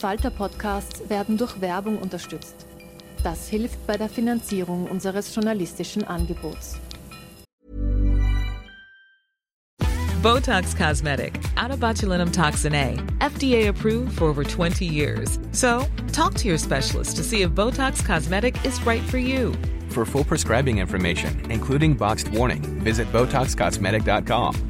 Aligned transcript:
Falter-Podcasts 0.00 1.10
werden 1.10 1.36
durch 1.36 1.60
Werbung 1.60 1.98
unterstützt. 1.98 2.66
Das 3.22 3.48
hilft 3.48 3.86
bei 3.86 3.98
der 3.98 4.08
Finanzierung 4.08 4.86
unseres 4.86 5.34
journalistischen 5.34 6.04
Angebots. 6.04 6.78
Botox 10.22 10.74
Cosmetic, 10.74 11.38
out 11.56 11.70
of 11.70 11.80
botulinum 11.80 12.30
toxin 12.30 12.74
A, 12.74 12.96
FDA 13.20 13.68
approved 13.68 14.18
for 14.18 14.24
over 14.24 14.42
20 14.44 14.84
years. 14.84 15.38
So, 15.52 15.86
talk 16.12 16.34
to 16.34 16.48
your 16.48 16.58
specialist 16.58 17.16
to 17.16 17.22
see 17.22 17.42
if 17.42 17.50
Botox 17.50 18.04
Cosmetic 18.04 18.54
is 18.64 18.84
right 18.86 19.02
for 19.02 19.18
you. 19.18 19.54
For 19.90 20.04
full 20.04 20.24
prescribing 20.24 20.78
information, 20.78 21.50
including 21.50 21.94
boxed 21.94 22.28
warning, 22.28 22.62
visit 22.82 23.10
BotoxCosmetic.com 23.12 24.69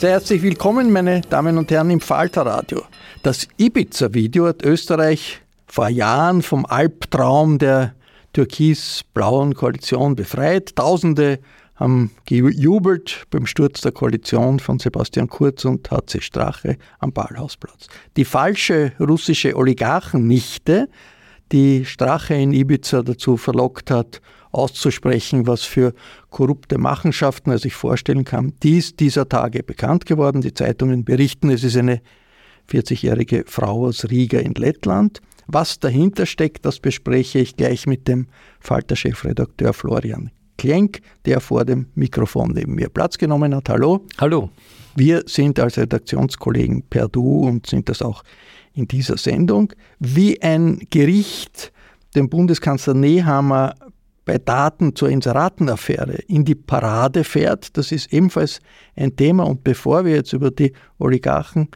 Sehr 0.00 0.12
herzlich 0.12 0.40
willkommen, 0.40 0.90
meine 0.92 1.20
Damen 1.20 1.58
und 1.58 1.70
Herren, 1.70 1.90
im 1.90 2.00
Falterradio. 2.00 2.84
Das 3.22 3.46
Ibiza-Video 3.58 4.46
hat 4.46 4.62
Österreich 4.62 5.42
vor 5.66 5.90
Jahren 5.90 6.40
vom 6.40 6.64
Albtraum 6.64 7.58
der 7.58 7.94
türkis-blauen 8.32 9.52
Koalition 9.52 10.16
befreit. 10.16 10.74
Tausende 10.74 11.38
haben 11.76 12.12
gejubelt 12.24 13.26
beim 13.28 13.44
Sturz 13.44 13.82
der 13.82 13.92
Koalition 13.92 14.58
von 14.58 14.78
Sebastian 14.78 15.28
Kurz 15.28 15.66
und 15.66 15.90
HC 15.90 16.22
Strache 16.22 16.78
am 16.98 17.12
Ballhausplatz. 17.12 17.88
Die 18.16 18.24
falsche 18.24 18.92
russische 18.98 19.54
Oligarchennichte, 19.54 20.88
die 21.52 21.84
Strache 21.84 22.36
in 22.36 22.54
Ibiza 22.54 23.02
dazu 23.02 23.36
verlockt 23.36 23.90
hat, 23.90 24.22
auszusprechen, 24.52 25.46
was 25.46 25.62
für 25.62 25.94
korrupte 26.30 26.78
Machenschaften 26.78 27.50
er 27.50 27.58
sich 27.58 27.74
vorstellen 27.74 28.24
kann. 28.24 28.52
Die 28.62 28.78
ist 28.78 29.00
dieser 29.00 29.28
Tage 29.28 29.62
bekannt 29.62 30.06
geworden. 30.06 30.40
Die 30.40 30.54
Zeitungen 30.54 31.04
berichten, 31.04 31.50
es 31.50 31.64
ist 31.64 31.76
eine 31.76 32.00
40-jährige 32.70 33.44
Frau 33.46 33.86
aus 33.86 34.08
Riga 34.10 34.38
in 34.38 34.54
Lettland. 34.54 35.20
Was 35.46 35.80
dahinter 35.80 36.26
steckt, 36.26 36.64
das 36.64 36.78
bespreche 36.78 37.40
ich 37.40 37.56
gleich 37.56 37.86
mit 37.86 38.06
dem 38.06 38.28
Falter-Chefredakteur 38.60 39.72
Florian 39.72 40.30
Klenk, 40.56 41.00
der 41.24 41.40
vor 41.40 41.64
dem 41.64 41.86
Mikrofon 41.94 42.52
neben 42.52 42.74
mir 42.74 42.88
Platz 42.88 43.18
genommen 43.18 43.54
hat. 43.54 43.68
Hallo. 43.68 44.04
Hallo. 44.18 44.50
Wir 44.94 45.22
sind 45.26 45.58
als 45.58 45.78
Redaktionskollegen 45.78 46.82
per 46.82 47.08
Du 47.08 47.46
und 47.46 47.66
sind 47.66 47.88
das 47.88 48.02
auch 48.02 48.22
in 48.74 48.86
dieser 48.86 49.16
Sendung. 49.16 49.72
Wie 49.98 50.40
ein 50.42 50.80
Gericht 50.90 51.72
dem 52.14 52.28
Bundeskanzler 52.28 52.94
Nehammer 52.94 53.74
bei 54.30 54.38
Daten 54.38 54.94
zur 54.94 55.08
Inseratenaffäre 55.08 56.12
in 56.28 56.44
die 56.44 56.54
Parade 56.54 57.24
fährt. 57.24 57.76
Das 57.76 57.90
ist 57.90 58.12
ebenfalls 58.12 58.60
ein 58.94 59.16
Thema. 59.16 59.42
Und 59.42 59.64
bevor 59.64 60.04
wir 60.04 60.14
jetzt 60.14 60.32
über 60.32 60.52
die 60.52 60.72
Oligarchen 61.00 61.66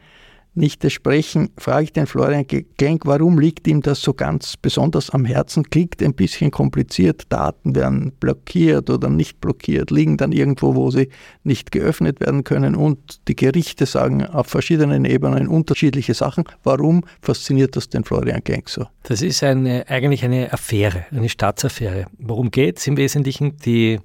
nicht 0.55 0.89
sprechen, 0.91 1.49
frage 1.57 1.85
ich 1.85 1.93
den 1.93 2.07
Florian 2.07 2.45
Genk, 2.77 3.05
warum 3.05 3.39
liegt 3.39 3.67
ihm 3.67 3.81
das 3.81 4.01
so 4.01 4.13
ganz 4.13 4.57
besonders 4.57 5.09
am 5.09 5.25
Herzen? 5.25 5.69
Klingt 5.69 6.01
ein 6.01 6.13
bisschen 6.13 6.51
kompliziert, 6.51 7.23
Daten 7.29 7.75
werden 7.75 8.13
blockiert 8.19 8.89
oder 8.89 9.09
nicht 9.09 9.41
blockiert, 9.41 9.91
liegen 9.91 10.17
dann 10.17 10.31
irgendwo, 10.31 10.75
wo 10.75 10.91
sie 10.91 11.09
nicht 11.43 11.71
geöffnet 11.71 12.21
werden 12.21 12.43
können 12.43 12.75
und 12.75 13.27
die 13.27 13.35
Gerichte 13.35 13.85
sagen 13.85 14.25
auf 14.25 14.47
verschiedenen 14.47 15.05
Ebenen 15.05 15.47
unterschiedliche 15.47 16.13
Sachen. 16.13 16.45
Warum 16.63 17.03
fasziniert 17.21 17.75
das 17.75 17.89
den 17.89 18.03
Florian 18.03 18.41
Genk 18.43 18.69
so? 18.69 18.87
Das 19.03 19.21
ist 19.21 19.43
eine, 19.43 19.87
eigentlich 19.89 20.23
eine 20.23 20.51
Affäre, 20.53 21.05
eine 21.11 21.29
Staatsaffäre. 21.29 22.05
Worum 22.17 22.49
geht 22.51 22.79
es 22.79 22.87
im 22.87 22.97
Wesentlichen? 22.97 23.57
Die 23.57 23.99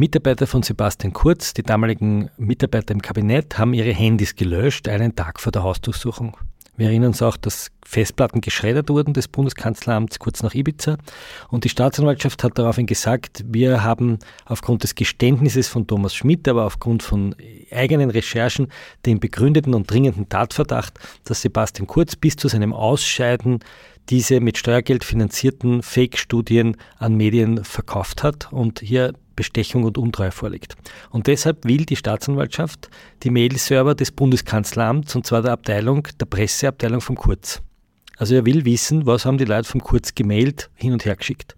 Mitarbeiter 0.00 0.46
von 0.46 0.62
Sebastian 0.62 1.12
Kurz, 1.12 1.52
die 1.52 1.62
damaligen 1.62 2.30
Mitarbeiter 2.38 2.94
im 2.94 3.02
Kabinett, 3.02 3.58
haben 3.58 3.74
ihre 3.74 3.92
Handys 3.92 4.34
gelöscht, 4.34 4.88
einen 4.88 5.14
Tag 5.14 5.38
vor 5.38 5.52
der 5.52 5.62
Hausdurchsuchung. 5.62 6.38
Wir 6.78 6.86
erinnern 6.86 7.08
uns 7.08 7.20
auch, 7.20 7.36
dass 7.36 7.70
Festplatten 7.84 8.40
geschreddert 8.40 8.88
wurden 8.88 9.12
des 9.12 9.28
Bundeskanzleramts 9.28 10.18
kurz 10.18 10.42
nach 10.42 10.54
Ibiza. 10.54 10.96
Und 11.50 11.64
die 11.64 11.68
Staatsanwaltschaft 11.68 12.42
hat 12.42 12.58
daraufhin 12.58 12.86
gesagt, 12.86 13.44
wir 13.46 13.84
haben 13.84 14.18
aufgrund 14.46 14.84
des 14.84 14.94
Geständnisses 14.94 15.68
von 15.68 15.86
Thomas 15.86 16.14
Schmidt, 16.14 16.48
aber 16.48 16.64
aufgrund 16.64 17.02
von 17.02 17.36
eigenen 17.70 18.08
Recherchen 18.08 18.68
den 19.04 19.20
begründeten 19.20 19.74
und 19.74 19.90
dringenden 19.90 20.30
Tatverdacht, 20.30 20.98
dass 21.24 21.42
Sebastian 21.42 21.86
Kurz 21.86 22.16
bis 22.16 22.36
zu 22.36 22.48
seinem 22.48 22.72
Ausscheiden 22.72 23.58
diese 24.08 24.40
mit 24.40 24.56
Steuergeld 24.56 25.04
finanzierten 25.04 25.82
Fake-Studien 25.82 26.78
an 26.96 27.18
Medien 27.18 27.64
verkauft 27.64 28.22
hat 28.22 28.50
und 28.50 28.80
hier 28.80 29.12
Bestechung 29.40 29.84
und 29.84 29.96
Untreue 29.96 30.32
vorliegt. 30.32 30.76
Und 31.08 31.26
deshalb 31.26 31.64
will 31.64 31.86
die 31.86 31.96
Staatsanwaltschaft 31.96 32.90
die 33.22 33.30
Mail-Server 33.30 33.94
des 33.94 34.10
Bundeskanzleramts, 34.12 35.16
und 35.16 35.26
zwar 35.26 35.40
der 35.40 35.52
Abteilung, 35.52 36.06
der 36.20 36.26
Presseabteilung 36.26 37.00
vom 37.00 37.16
Kurz. 37.16 37.62
Also 38.18 38.34
er 38.34 38.44
will 38.44 38.66
wissen, 38.66 39.06
was 39.06 39.24
haben 39.24 39.38
die 39.38 39.46
Leute 39.46 39.66
vom 39.66 39.80
Kurz 39.80 40.14
gemailt, 40.14 40.68
hin 40.74 40.92
und 40.92 41.06
her 41.06 41.16
geschickt. 41.16 41.56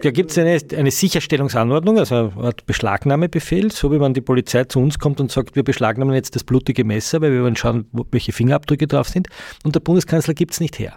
Da 0.00 0.10
gibt 0.10 0.30
es 0.30 0.38
eine, 0.38 0.58
eine 0.78 0.90
Sicherstellungsanordnung, 0.90 1.98
also 1.98 2.32
Art 2.38 2.64
Beschlagnahmebefehl, 2.64 3.70
so 3.70 3.92
wie 3.92 4.00
wenn 4.00 4.14
die 4.14 4.22
Polizei 4.22 4.64
zu 4.64 4.80
uns 4.80 4.98
kommt 4.98 5.20
und 5.20 5.30
sagt, 5.30 5.56
wir 5.56 5.62
beschlagnahmen 5.62 6.14
jetzt 6.14 6.34
das 6.34 6.42
blutige 6.42 6.84
Messer, 6.84 7.20
weil 7.20 7.32
wir 7.32 7.42
wollen 7.42 7.56
schauen, 7.56 7.84
welche 8.10 8.32
Fingerabdrücke 8.32 8.86
drauf 8.86 9.10
sind. 9.10 9.28
Und 9.62 9.74
der 9.74 9.80
Bundeskanzler 9.80 10.32
gibt 10.32 10.54
es 10.54 10.60
nicht 10.60 10.78
her. 10.78 10.96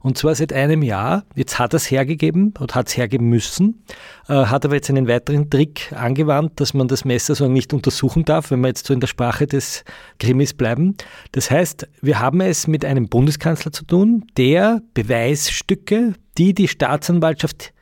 Und 0.00 0.18
zwar 0.18 0.34
seit 0.34 0.52
einem 0.52 0.82
Jahr. 0.82 1.24
Jetzt 1.34 1.58
hat 1.58 1.74
er 1.74 1.76
es 1.76 1.90
hergegeben 1.90 2.54
und 2.58 2.74
hat 2.74 2.88
es 2.88 2.96
hergeben 2.96 3.28
müssen, 3.28 3.84
äh, 4.28 4.34
hat 4.34 4.64
aber 4.64 4.74
jetzt 4.74 4.90
einen 4.90 5.08
weiteren 5.08 5.50
Trick 5.50 5.92
angewandt, 5.92 6.60
dass 6.60 6.74
man 6.74 6.88
das 6.88 7.04
Messer 7.04 7.34
so 7.34 7.48
nicht 7.48 7.72
untersuchen 7.72 8.24
darf, 8.24 8.50
wenn 8.50 8.60
wir 8.60 8.68
jetzt 8.68 8.86
so 8.86 8.94
in 8.94 9.00
der 9.00 9.06
Sprache 9.06 9.46
des 9.46 9.84
Krimis 10.18 10.54
bleiben. 10.54 10.96
Das 11.32 11.50
heißt, 11.50 11.88
wir 12.00 12.20
haben 12.20 12.40
es 12.40 12.66
mit 12.66 12.84
einem 12.84 13.08
Bundeskanzler 13.08 13.72
zu 13.72 13.84
tun, 13.84 14.26
der 14.36 14.82
Beweisstücke, 14.94 16.14
die 16.38 16.54
die 16.54 16.68
Staatsanwaltschaft 16.68 17.72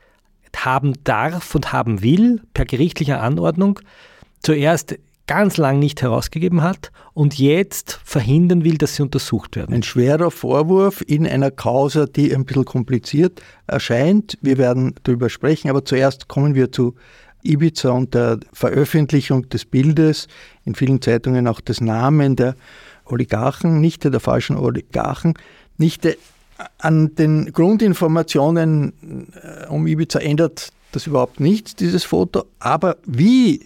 haben 0.55 0.93
darf 1.03 1.55
und 1.55 1.71
haben 1.71 2.01
will, 2.01 2.41
per 2.53 2.65
gerichtlicher 2.65 3.21
Anordnung, 3.21 3.79
zuerst 4.41 4.97
ganz 5.27 5.57
lang 5.57 5.79
nicht 5.79 6.01
herausgegeben 6.01 6.61
hat 6.61 6.91
und 7.13 7.37
jetzt 7.37 7.99
verhindern 8.03 8.63
will, 8.63 8.77
dass 8.77 8.95
sie 8.95 9.03
untersucht 9.03 9.55
werden. 9.55 9.73
Ein 9.73 9.83
schwerer 9.83 10.31
Vorwurf 10.31 11.03
in 11.05 11.25
einer 11.25 11.51
Causa, 11.51 12.05
die 12.05 12.35
ein 12.35 12.45
bisschen 12.45 12.65
kompliziert 12.65 13.41
erscheint. 13.67 14.37
Wir 14.41 14.57
werden 14.57 14.95
darüber 15.03 15.29
sprechen, 15.29 15.69
aber 15.69 15.85
zuerst 15.85 16.27
kommen 16.27 16.55
wir 16.55 16.71
zu 16.71 16.95
Ibiza 17.43 17.89
und 17.91 18.13
der 18.13 18.39
Veröffentlichung 18.53 19.49
des 19.49 19.65
Bildes, 19.65 20.27
in 20.65 20.75
vielen 20.75 21.01
Zeitungen 21.01 21.47
auch 21.47 21.61
des 21.61 21.81
Namen 21.81 22.35
der 22.35 22.55
Oligarchen, 23.05 23.81
nicht 23.81 24.03
der 24.03 24.19
falschen 24.19 24.57
Oligarchen, 24.57 25.33
nicht 25.77 26.07
an 26.77 27.15
den 27.15 27.51
Grundinformationen 27.51 28.93
äh, 29.33 29.67
um 29.67 29.87
Ibiza 29.87 30.19
ändert 30.19 30.71
das 30.91 31.07
überhaupt 31.07 31.39
nichts, 31.39 31.75
dieses 31.75 32.03
Foto, 32.03 32.45
aber 32.59 32.97
wie 33.05 33.65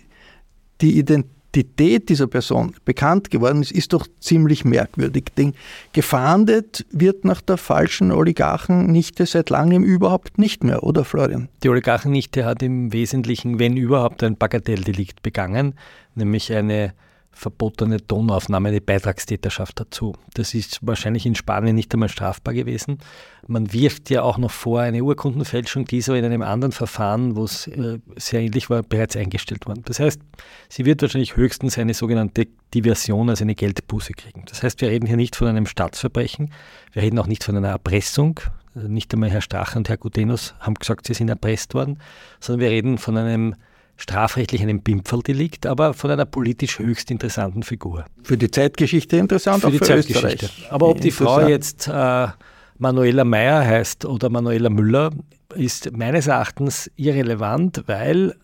die 0.79 0.97
Identität 0.97 1.34
Identität 1.55 2.09
dieser 2.09 2.27
Person 2.27 2.75
bekannt 2.83 3.31
geworden 3.31 3.61
ist, 3.61 3.71
ist 3.71 3.93
doch 3.93 4.07
ziemlich 4.19 4.65
merkwürdig. 4.65 5.25
Denn 5.37 5.53
gefahndet 5.93 6.85
wird 6.91 7.23
nach 7.23 7.41
der 7.41 7.57
falschen 7.57 8.11
Oligarchennichte 8.11 9.25
seit 9.25 9.49
langem 9.49 9.83
überhaupt 9.83 10.37
nicht 10.37 10.63
mehr, 10.63 10.83
oder 10.83 11.05
Florian? 11.05 11.47
Die 11.63 11.69
Oligarchennichte 11.69 12.43
hat 12.43 12.61
im 12.61 12.91
Wesentlichen, 12.91 13.57
wenn 13.57 13.77
überhaupt, 13.77 14.23
ein 14.23 14.35
Bagatelldelikt 14.35 15.21
begangen, 15.21 15.75
nämlich 16.13 16.51
eine 16.51 16.93
verbotene 17.35 18.05
Tonaufnahme, 18.05 18.69
eine 18.69 18.81
Beitragstäterschaft 18.81 19.79
dazu. 19.79 20.13
Das 20.33 20.53
ist 20.53 20.79
wahrscheinlich 20.81 21.25
in 21.25 21.35
Spanien 21.35 21.75
nicht 21.75 21.93
einmal 21.93 22.07
strafbar 22.07 22.53
gewesen. 22.53 22.99
Man 23.45 23.73
wirft 23.73 24.09
ja 24.09 24.23
auch 24.23 24.37
noch 24.37 24.51
vor, 24.51 24.79
eine 24.79 25.03
Urkundenfälschung, 25.03 25.85
die 25.85 26.01
so 26.01 26.13
in 26.13 26.23
einem 26.23 26.41
anderen 26.41 26.71
Verfahren, 26.71 27.35
wo 27.35 27.43
es 27.43 27.67
äh, 27.67 27.99
sehr 28.15 28.39
ähnlich 28.39 28.69
war, 28.69 28.83
bereits 28.83 29.17
eingestellt 29.17 29.67
worden. 29.67 29.83
Das 29.85 29.99
heißt, 29.99 30.21
sie 30.69 30.85
wird 30.85 31.01
wahrscheinlich 31.01 31.35
höchstens 31.35 31.77
eine 31.77 31.93
sogenannte 31.93 32.47
Diversion, 32.73 33.29
also 33.29 33.43
eine 33.43 33.53
Geldbuße 33.53 34.13
kriegen. 34.13 34.45
Das 34.47 34.63
heißt, 34.63 34.79
wir 34.79 34.89
reden 34.89 35.05
hier 35.05 35.17
nicht 35.17 35.35
von 35.35 35.47
einem 35.47 35.65
Staatsverbrechen, 35.65 36.51
wir 36.93 37.01
reden 37.01 37.19
auch 37.19 37.27
nicht 37.27 37.43
von 37.43 37.57
einer 37.57 37.69
Erpressung. 37.69 38.39
Nicht 38.75 39.13
einmal 39.13 39.29
Herr 39.29 39.41
Strache 39.41 39.77
und 39.77 39.87
Herr 39.87 39.95
Gutenus 39.95 40.53
haben 40.59 40.73
gesagt, 40.73 41.07
sie 41.07 41.13
sind 41.13 41.29
erpresst 41.29 41.73
worden, 41.73 41.99
sondern 42.41 42.59
wir 42.59 42.69
reden 42.71 42.97
von 42.97 43.15
einem 43.15 43.55
strafrechtlich 43.97 44.61
einem 44.61 44.81
Bimpferldelikt, 44.81 45.65
aber 45.65 45.93
von 45.93 46.11
einer 46.11 46.25
politisch 46.25 46.79
höchst 46.79 47.11
interessanten 47.11 47.63
Figur. 47.63 48.05
Für 48.23 48.37
die 48.37 48.51
Zeitgeschichte 48.51 49.17
interessant, 49.17 49.63
für 49.63 49.71
die 49.71 49.77
für 49.77 49.85
Zeitgeschichte. 49.85 50.49
Aber 50.69 50.89
ob 50.89 51.01
die 51.01 51.11
Frau 51.11 51.47
jetzt 51.47 51.87
äh, 51.87 52.27
Manuela 52.77 53.23
Meyer 53.23 53.65
heißt 53.65 54.05
oder 54.05 54.29
Manuela 54.29 54.69
Müller, 54.69 55.11
ist 55.55 55.95
meines 55.95 56.27
Erachtens 56.27 56.91
irrelevant, 56.97 57.83
weil 57.87 58.35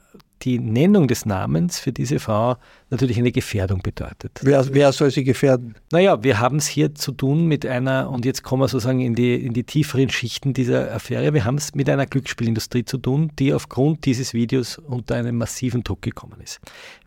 die 0.43 0.59
Nennung 0.59 1.07
des 1.07 1.25
Namens 1.25 1.79
für 1.79 1.91
diese 1.91 2.19
Frau 2.19 2.57
natürlich 2.89 3.17
eine 3.17 3.31
Gefährdung 3.31 3.81
bedeutet. 3.81 4.39
Wer, 4.41 4.73
wer 4.73 4.91
soll 4.91 5.11
sie 5.11 5.23
gefährden? 5.23 5.75
Naja, 5.91 6.23
wir 6.23 6.39
haben 6.39 6.57
es 6.57 6.67
hier 6.67 6.93
zu 6.95 7.11
tun 7.11 7.47
mit 7.47 7.65
einer, 7.65 8.09
und 8.09 8.25
jetzt 8.25 8.43
kommen 8.43 8.61
wir 8.61 8.67
sozusagen 8.67 8.99
in 8.99 9.15
die, 9.15 9.35
in 9.35 9.53
die 9.53 9.63
tieferen 9.63 10.09
Schichten 10.09 10.53
dieser 10.53 10.93
Affäre, 10.93 11.33
wir 11.33 11.45
haben 11.45 11.55
es 11.55 11.75
mit 11.75 11.89
einer 11.89 12.05
Glücksspielindustrie 12.05 12.85
zu 12.85 12.97
tun, 12.97 13.31
die 13.39 13.53
aufgrund 13.53 14.05
dieses 14.05 14.33
Videos 14.33 14.77
unter 14.77 15.15
einen 15.15 15.37
massiven 15.37 15.83
Druck 15.83 16.01
gekommen 16.01 16.39
ist. 16.43 16.59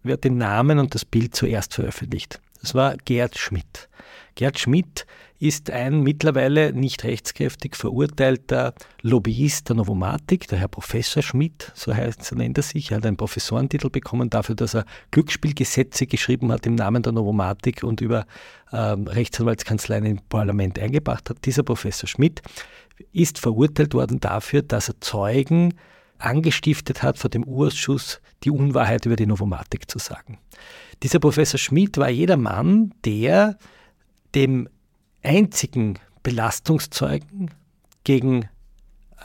Wer 0.02 0.14
hat 0.14 0.24
den 0.24 0.38
Namen 0.38 0.78
und 0.78 0.94
das 0.94 1.04
Bild 1.04 1.34
zuerst 1.34 1.74
veröffentlicht? 1.74 2.40
Das 2.64 2.74
war 2.74 2.96
Gerd 3.04 3.36
Schmidt. 3.36 3.90
Gerd 4.36 4.58
Schmidt 4.58 5.06
ist 5.38 5.70
ein 5.70 6.00
mittlerweile 6.00 6.72
nicht 6.72 7.04
rechtskräftig 7.04 7.76
verurteilter 7.76 8.72
Lobbyist 9.02 9.68
der 9.68 9.76
Novomatik, 9.76 10.48
der 10.48 10.60
Herr 10.60 10.68
Professor 10.68 11.22
Schmidt, 11.22 11.70
so 11.74 11.94
heißt, 11.94 12.34
nennt 12.34 12.56
er 12.56 12.62
sich. 12.62 12.90
Er 12.90 12.96
hat 12.96 13.04
einen 13.04 13.18
Professorentitel 13.18 13.90
bekommen 13.90 14.30
dafür, 14.30 14.54
dass 14.54 14.72
er 14.72 14.86
Glücksspielgesetze 15.10 16.06
geschrieben 16.06 16.50
hat 16.50 16.64
im 16.64 16.74
Namen 16.74 17.02
der 17.02 17.12
Novomatik 17.12 17.84
und 17.84 18.00
über 18.00 18.24
ähm, 18.72 19.08
Rechtsanwaltskanzleien 19.08 20.06
im 20.06 20.20
Parlament 20.30 20.78
eingebracht 20.78 21.28
hat. 21.28 21.44
Dieser 21.44 21.64
Professor 21.64 22.08
Schmidt 22.08 22.40
ist 23.12 23.38
verurteilt 23.38 23.92
worden 23.92 24.20
dafür, 24.20 24.62
dass 24.62 24.88
er 24.88 24.98
Zeugen 25.02 25.74
angestiftet 26.16 27.02
hat, 27.02 27.18
vor 27.18 27.28
dem 27.28 27.44
Urausschuss 27.44 28.22
die 28.42 28.50
Unwahrheit 28.50 29.04
über 29.04 29.16
die 29.16 29.26
Novomatik 29.26 29.90
zu 29.90 29.98
sagen. 29.98 30.38
Dieser 31.02 31.18
Professor 31.18 31.58
Schmidt 31.58 31.98
war 31.98 32.08
jeder 32.08 32.36
Mann, 32.36 32.94
der 33.04 33.58
dem 34.34 34.68
einzigen 35.22 35.98
Belastungszeugen 36.22 37.50
gegen 38.04 38.48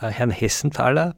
äh, 0.01 0.07
Herrn 0.07 0.31
Hessenthaler 0.31 1.16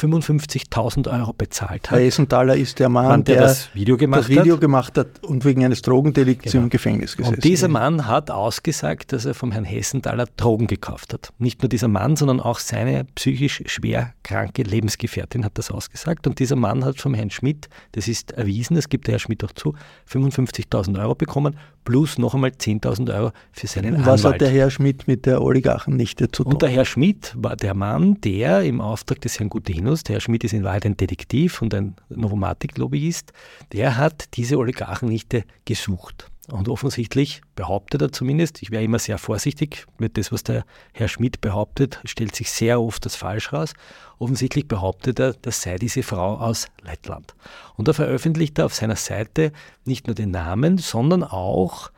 55.000 0.00 1.10
Euro 1.20 1.32
bezahlt 1.32 1.90
hat. 1.90 1.98
Herr 1.98 2.04
Hessenthaler 2.04 2.56
ist 2.56 2.78
der 2.78 2.88
Mann, 2.88 3.06
Mann 3.06 3.24
der, 3.24 3.36
der, 3.36 3.44
das 3.46 3.74
Video 3.74 3.96
gemacht 3.96 4.20
das 4.22 4.28
Video 4.28 4.54
hat. 4.54 4.60
gemacht 4.60 4.98
hat 4.98 5.22
und 5.24 5.44
wegen 5.44 5.64
eines 5.64 5.82
Drogendelikts 5.82 6.52
Genau. 6.52 6.64
im 6.64 6.70
Gefängnis 6.70 7.16
gesessen 7.16 7.34
Und 7.36 7.44
dieser 7.44 7.66
ist. 7.66 7.72
Mann 7.72 8.06
hat 8.06 8.30
ausgesagt, 8.30 9.12
dass 9.12 9.24
er 9.24 9.34
vom 9.34 9.52
Herrn 9.52 9.64
Hessenthaler 9.64 10.26
Drogen 10.36 10.66
gekauft 10.66 11.12
hat. 11.12 11.32
Nicht 11.38 11.62
nur 11.62 11.68
dieser 11.68 11.88
Mann, 11.88 12.16
sondern 12.16 12.40
auch 12.40 12.58
seine 12.58 13.04
psychisch 13.14 13.62
schwer 13.66 14.14
kranke 14.22 14.62
Lebensgefährtin 14.62 15.44
hat 15.44 15.58
das 15.58 15.70
ausgesagt. 15.70 16.26
Und 16.26 16.38
dieser 16.38 16.56
Mann 16.56 16.84
hat 16.84 17.00
vom 17.00 17.14
Herrn 17.14 17.30
Schmidt, 17.30 17.68
das 17.92 18.08
ist 18.08 18.32
erwiesen, 18.32 18.74
das 18.76 18.88
gibt 18.88 19.06
der 19.06 19.12
Herr 19.12 19.18
Schmidt 19.20 19.44
auch 19.44 19.52
zu, 19.52 19.74
55.000 20.10 20.98
Euro 21.00 21.14
bekommen, 21.14 21.56
plus 21.84 22.18
noch 22.18 22.34
einmal 22.34 22.50
10.000 22.50 23.12
Euro 23.14 23.32
für 23.52 23.66
seinen 23.66 23.94
Und 23.96 24.06
was 24.06 24.20
Anwalt. 24.24 24.34
hat 24.34 24.40
der 24.42 24.50
Herr 24.50 24.70
Schmidt 24.70 25.08
mit 25.08 25.26
der 25.26 25.42
Oligarchennichte 25.42 26.30
zu 26.30 26.44
tun? 26.44 26.52
Und 26.52 26.62
der 26.62 26.68
Herr 26.68 26.84
Schmidt 26.84 27.32
war 27.36 27.56
der 27.56 27.74
Mann, 27.74 28.20
der 28.20 28.62
im 28.62 28.80
Auftrag 28.80 29.20
des 29.22 29.38
Herrn 29.38 29.48
Gutenus, 29.90 30.04
der 30.04 30.14
Herr 30.14 30.20
Schmidt 30.20 30.44
ist 30.44 30.52
in 30.52 30.62
Wahrheit 30.62 30.86
ein 30.86 30.96
Detektiv 30.96 31.62
und 31.62 31.74
ein 31.74 31.96
Novomatic-Lobbyist, 32.10 33.32
der 33.72 33.96
hat 33.96 34.36
diese 34.36 34.56
Oligarchennichte 34.56 35.44
gesucht. 35.64 36.30
Und 36.48 36.68
offensichtlich 36.68 37.42
behauptet 37.56 38.00
er 38.02 38.12
zumindest, 38.12 38.62
ich 38.62 38.70
wäre 38.70 38.84
immer 38.84 39.00
sehr 39.00 39.18
vorsichtig 39.18 39.86
mit 39.98 40.16
das, 40.16 40.30
was 40.30 40.44
der 40.44 40.64
Herr 40.92 41.08
Schmidt 41.08 41.40
behauptet, 41.40 42.00
stellt 42.04 42.36
sich 42.36 42.50
sehr 42.52 42.80
oft 42.80 43.04
als 43.04 43.16
falsch 43.16 43.52
raus. 43.52 43.72
Offensichtlich 44.18 44.68
behauptet 44.68 45.18
er, 45.18 45.32
das 45.32 45.62
sei 45.62 45.76
diese 45.76 46.04
Frau 46.04 46.36
aus 46.36 46.68
Lettland. 46.82 47.34
Und 47.76 47.88
er 47.88 47.94
veröffentlicht 47.94 48.58
er 48.58 48.66
auf 48.66 48.74
seiner 48.74 48.96
Seite 48.96 49.52
nicht 49.84 50.06
nur 50.06 50.14
den 50.14 50.30
Namen, 50.30 50.78
sondern 50.78 51.24
auch 51.24 51.90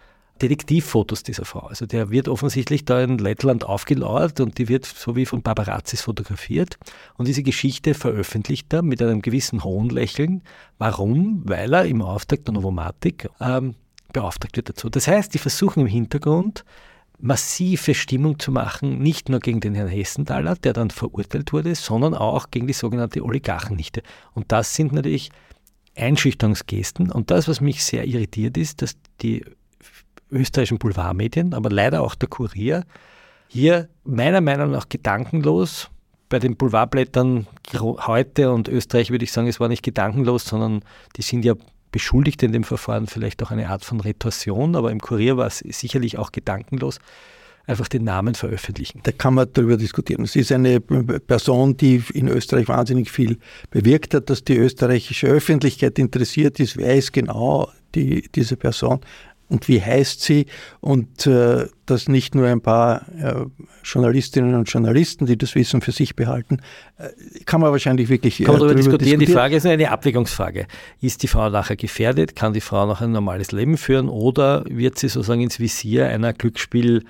Detektivfotos 0.42 1.22
dieser 1.22 1.44
Frau. 1.44 1.60
Also 1.60 1.86
der 1.86 2.10
wird 2.10 2.28
offensichtlich 2.28 2.84
da 2.84 3.00
in 3.00 3.18
Lettland 3.18 3.64
aufgelauert 3.64 4.40
und 4.40 4.58
die 4.58 4.68
wird 4.68 4.84
so 4.84 5.14
wie 5.14 5.24
von 5.24 5.42
Paparazzis 5.42 6.02
fotografiert. 6.02 6.78
Und 7.16 7.28
diese 7.28 7.44
Geschichte 7.44 7.94
veröffentlicht 7.94 8.72
er 8.72 8.82
mit 8.82 9.00
einem 9.00 9.22
gewissen 9.22 9.62
Hohnlächeln. 9.62 10.42
Warum? 10.78 11.42
Weil 11.44 11.72
er 11.72 11.84
im 11.84 12.02
Auftrag 12.02 12.44
der 12.44 12.54
Novomatik 12.54 13.30
ähm, 13.40 13.76
beauftragt 14.12 14.56
wird 14.56 14.68
dazu. 14.68 14.90
Das 14.90 15.06
heißt, 15.06 15.32
die 15.32 15.38
versuchen 15.38 15.80
im 15.80 15.86
Hintergrund 15.86 16.64
massive 17.20 17.94
Stimmung 17.94 18.40
zu 18.40 18.50
machen, 18.50 18.98
nicht 18.98 19.28
nur 19.28 19.38
gegen 19.38 19.60
den 19.60 19.76
Herrn 19.76 19.86
Hessenthaler, 19.86 20.56
der 20.56 20.72
dann 20.72 20.90
verurteilt 20.90 21.52
wurde, 21.52 21.76
sondern 21.76 22.14
auch 22.14 22.50
gegen 22.50 22.66
die 22.66 22.72
sogenannte 22.72 23.22
Oligarchennichte. 23.22 24.02
Und 24.34 24.50
das 24.50 24.74
sind 24.74 24.92
natürlich 24.92 25.30
Einschüchterungsgesten. 25.94 27.12
Und 27.12 27.30
das, 27.30 27.46
was 27.46 27.60
mich 27.60 27.84
sehr 27.84 28.06
irritiert, 28.06 28.56
ist, 28.56 28.82
dass 28.82 28.96
die 29.20 29.44
österreichischen 30.32 30.78
Boulevardmedien, 30.78 31.54
aber 31.54 31.70
leider 31.70 32.02
auch 32.02 32.14
der 32.14 32.28
Kurier, 32.28 32.84
hier 33.48 33.88
meiner 34.04 34.40
Meinung 34.40 34.70
nach 34.70 34.88
gedankenlos 34.88 35.90
bei 36.28 36.38
den 36.38 36.56
Boulevardblättern 36.56 37.46
heute 37.74 38.50
und 38.50 38.68
Österreich 38.68 39.10
würde 39.10 39.24
ich 39.24 39.32
sagen, 39.32 39.48
es 39.48 39.60
war 39.60 39.68
nicht 39.68 39.82
gedankenlos, 39.82 40.46
sondern 40.46 40.82
die 41.16 41.22
sind 41.22 41.44
ja 41.44 41.54
beschuldigt 41.90 42.42
in 42.42 42.52
dem 42.52 42.64
Verfahren 42.64 43.06
vielleicht 43.06 43.42
auch 43.42 43.50
eine 43.50 43.68
Art 43.68 43.84
von 43.84 44.00
Retorsion, 44.00 44.74
aber 44.74 44.90
im 44.90 45.00
Kurier 45.00 45.36
war 45.36 45.46
es 45.46 45.58
sicherlich 45.58 46.16
auch 46.16 46.32
gedankenlos, 46.32 46.98
einfach 47.66 47.86
den 47.86 48.04
Namen 48.04 48.34
veröffentlichen. 48.34 49.00
Da 49.02 49.12
kann 49.12 49.34
man 49.34 49.48
darüber 49.52 49.76
diskutieren. 49.76 50.24
Es 50.24 50.34
ist 50.34 50.50
eine 50.50 50.80
Person, 50.80 51.76
die 51.76 52.02
in 52.14 52.28
Österreich 52.28 52.66
wahnsinnig 52.68 53.10
viel 53.10 53.38
bewirkt 53.70 54.14
hat, 54.14 54.30
dass 54.30 54.42
die 54.42 54.56
österreichische 54.56 55.26
Öffentlichkeit 55.26 55.98
interessiert 55.98 56.58
ist, 56.58 56.78
wer 56.78 56.96
ist 56.96 57.12
genau 57.12 57.70
die, 57.94 58.28
diese 58.34 58.56
Person 58.56 59.00
und 59.52 59.68
wie 59.68 59.82
heißt 59.82 60.22
sie 60.22 60.46
und 60.80 61.26
äh, 61.26 61.66
dass 61.84 62.08
nicht 62.08 62.34
nur 62.34 62.48
ein 62.48 62.62
paar 62.62 63.02
äh, 63.18 63.44
Journalistinnen 63.84 64.54
und 64.54 64.64
Journalisten, 64.70 65.26
die 65.26 65.36
das 65.36 65.54
Wissen 65.54 65.82
für 65.82 65.92
sich 65.92 66.16
behalten, 66.16 66.60
äh, 66.96 67.10
kann 67.44 67.60
man 67.60 67.70
wahrscheinlich 67.70 68.08
wirklich 68.08 68.38
kann 68.38 68.46
man 68.46 68.56
darüber, 68.60 68.74
diskutieren. 68.74 69.20
diskutieren. 69.20 69.20
Die 69.20 69.32
Frage 69.32 69.56
ist 69.56 69.66
eine 69.66 69.90
Abwägungsfrage. 69.90 70.66
Ist 71.02 71.22
die 71.22 71.28
Frau 71.28 71.50
nachher 71.50 71.76
gefährdet? 71.76 72.34
Kann 72.34 72.54
die 72.54 72.62
Frau 72.62 72.86
noch 72.86 73.02
ein 73.02 73.12
normales 73.12 73.52
Leben 73.52 73.76
führen 73.76 74.08
oder 74.08 74.64
wird 74.68 74.98
sie 74.98 75.08
sozusagen 75.08 75.42
ins 75.42 75.60
Visier 75.60 76.08
einer 76.08 76.32
Glücksspiel 76.32 77.04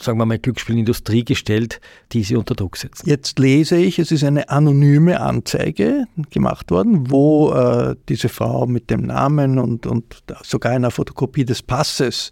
sagen 0.00 0.18
wir 0.18 0.26
mal, 0.26 0.38
Glücksspielindustrie 0.38 1.24
gestellt, 1.24 1.80
die 2.12 2.22
sie 2.22 2.36
unter 2.36 2.54
Druck 2.54 2.76
setzen. 2.76 3.08
Jetzt 3.08 3.38
lese 3.38 3.76
ich, 3.76 3.98
es 3.98 4.10
ist 4.10 4.24
eine 4.24 4.48
anonyme 4.48 5.20
Anzeige 5.20 6.06
gemacht 6.30 6.70
worden, 6.70 7.10
wo 7.10 7.52
äh, 7.52 7.96
diese 8.08 8.28
Frau 8.28 8.66
mit 8.66 8.90
dem 8.90 9.02
Namen 9.02 9.58
und, 9.58 9.86
und 9.86 10.22
sogar 10.42 10.72
einer 10.72 10.90
Fotokopie 10.90 11.44
des 11.44 11.62
Passes 11.62 12.30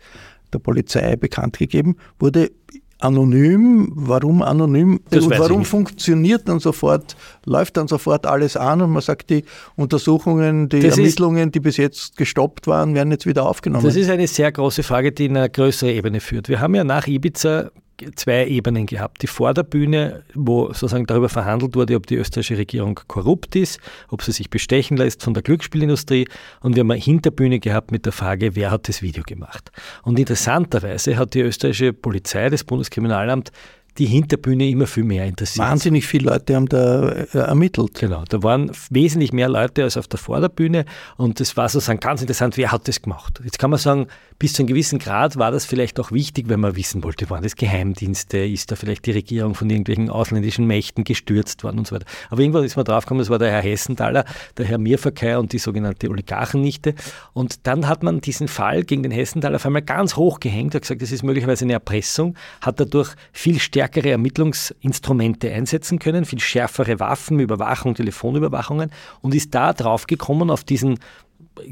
der 0.53 0.59
Polizei 0.59 1.17
bekannt 1.17 1.59
gegeben 1.59 1.97
wurde. 2.19 2.51
Anonym, 2.99 3.93
warum 3.95 4.41
anonym 4.43 5.01
Das 5.11 5.25
und 5.25 5.39
warum 5.39 5.65
funktioniert 5.65 6.49
dann 6.49 6.61
sofort, 6.61 7.15
läuft 7.45 7.77
dann 7.77 7.89
sofort 7.89 8.27
alles 8.27 8.57
an 8.57 8.81
und 8.81 8.91
man 8.91 9.03
sagt, 9.03 9.29
die 9.31 9.45
Untersuchungen, 9.77 10.69
die 10.69 10.81
Das 10.81 10.93
ist- 10.93 10.99
Ermittlungen, 10.99 11.53
die 11.53 11.61
bis 11.61 11.77
jetzt 11.77 12.17
gestoppt 12.17 12.67
waren, 12.67 12.95
werden 12.95 13.11
jetzt 13.11 13.27
wieder 13.27 13.47
aufgenommen. 13.47 13.85
Das 13.85 13.97
ist 13.97 14.09
eine 14.11 14.27
sehr 14.27 14.51
große 14.51 14.83
Frage, 14.83 15.13
die 15.13 15.27
in 15.27 15.37
eine 15.37 15.51
größere 15.51 15.93
Ebene 15.93 16.21
führt. 16.21 16.49
Wir 16.49 16.61
haben 16.61 16.75
ja 16.75 16.85
nach 16.85 17.07
Ibiza 17.07 17.71
zwei 18.15 18.47
Ebenen 18.47 18.87
gehabt. 18.87 19.23
Die 19.23 19.27
Vorderbühne, 19.27 20.25
wo 20.35 20.67
sozusagen 20.69 21.07
darüber 21.07 21.29
verhandelt 21.29 21.75
wurde, 21.75 21.97
ob 21.97 22.07
die 22.07 22.17
österreichische 22.17 22.59
Regierung 22.59 23.01
korrupt 23.07 23.57
ist, 23.57 23.81
ob 24.09 24.23
sie 24.23 24.33
sich 24.33 24.51
bestechen 24.51 24.97
lässt 24.97 25.23
von 25.23 25.35
der 25.35 25.43
Glücksspielindustrie. 25.43 26.29
Und 26.61 26.77
wir 26.77 26.81
haben 26.81 26.91
eine 26.91 27.01
Hinterbühne 27.01 27.59
gehabt 27.59 27.93
mit 27.93 28.05
der 28.05 28.13
Frage, 28.13 28.55
wer 28.57 28.71
hat 28.71 28.89
das 28.89 29.03
Video 29.03 29.23
gemacht. 29.25 29.71
Und 30.03 30.19
interessanterweise 30.19 31.17
hat 31.17 31.35
die 31.35 31.41
österreichische 31.41 31.93
Polizei, 31.93 32.49
das 32.51 32.65
Bundeskriminalamt, 32.65 33.53
die 33.99 34.07
Hinterbühne 34.07 34.69
immer 34.69 34.87
viel 34.87 35.05
mehr 35.05 35.27
interessiert. 35.27 35.67
Wahnsinnig 35.67 36.07
viele 36.07 36.31
Leute 36.31 36.55
haben 36.55 36.69
da 36.69 37.09
äh, 37.09 37.39
ermittelt. 37.39 37.95
Genau, 37.95 38.25
da 38.29 38.43
waren 38.43 38.71
wesentlich 38.91 39.33
mehr 39.33 39.49
Leute 39.49 39.83
als 39.83 39.97
auf 39.97 40.09
der 40.09 40.19
Vorderbühne 40.19 40.85
und 41.17 41.41
es 41.41 41.57
war 41.57 41.69
sozusagen 41.69 42.01
ganz 42.01 42.21
interessant, 42.21 42.57
wer 42.57 42.73
hat 42.73 42.89
das 42.89 43.03
gemacht. 43.03 43.41
Jetzt 43.45 43.59
kann 43.59 43.71
man 43.71 43.79
sagen, 43.79 44.07
bis 44.39 44.53
zu 44.53 44.63
einem 44.63 44.69
gewissen 44.69 44.99
Grad 44.99 45.37
war 45.37 45.51
das 45.51 45.65
vielleicht 45.65 45.99
auch 45.99 46.13
wichtig, 46.13 46.49
wenn 46.49 46.61
man 46.61 46.77
wissen 46.77 47.03
wollte, 47.03 47.31
waren 47.31 47.43
das 47.43 47.57
Geheimdienste, 47.57 48.39
ist 48.39 48.71
da 48.71 48.77
vielleicht 48.77 49.07
die 49.07 49.13
Regierung 49.13 49.55
von 49.55 49.71
irgendwelchen 49.71 50.11
ausländischen 50.11 50.67
Mächten 50.67 51.05
gestürzt 51.05 51.65
worden 51.65 51.79
und 51.79 51.87
so 51.87 51.95
weiter. 51.95 52.07
Aber 52.29 52.41
irgendwann 52.41 52.65
ist 52.65 52.77
man 52.77 52.85
draufgekommen, 52.85 53.21
das 53.21 53.31
war 53.31 53.39
der 53.39 53.51
Herr 53.51 53.63
Hessenthaler, 53.63 54.25
der 54.59 54.67
Herr 54.67 54.79
Mirverkei 54.79 55.39
und 55.39 55.53
die 55.53 55.59
sogenannte 55.59 56.11
Oligarchennichte. 56.11 56.95
Und 57.33 57.67
dann 57.67 57.89
hat 57.89 58.03
man 58.03 58.21
diesen 58.21 58.49
Fall 58.49 58.85
gegen 58.85 59.03
den 59.03 59.13
Hessenthaler 59.13 59.57
auf 59.57 59.65
einmal 59.65 59.83
ganz 59.83 60.17
hoch 60.17 60.41
gehängt, 60.41 60.75
hat 60.75 60.83
gesagt, 60.83 61.01
das 61.01 61.13
ist 61.13 61.23
möglicherweise 61.23 61.65
eine 61.65 61.73
Erpressung, 61.75 62.37
hat 62.61 62.79
dadurch 62.79 63.15
viel 63.33 63.59
stärkere 63.87 64.11
Ermittlungsinstrumente 64.11 65.53
einsetzen 65.53 65.99
können, 65.99 66.25
viel 66.25 66.41
schärfere 66.41 66.99
Waffen, 66.99 67.39
Überwachung, 67.39 67.95
Telefonüberwachungen 67.95 68.91
und 69.21 69.35
ist 69.35 69.55
da 69.55 69.73
draufgekommen 69.73 70.51
auf 70.51 70.65
diesen 70.65 70.99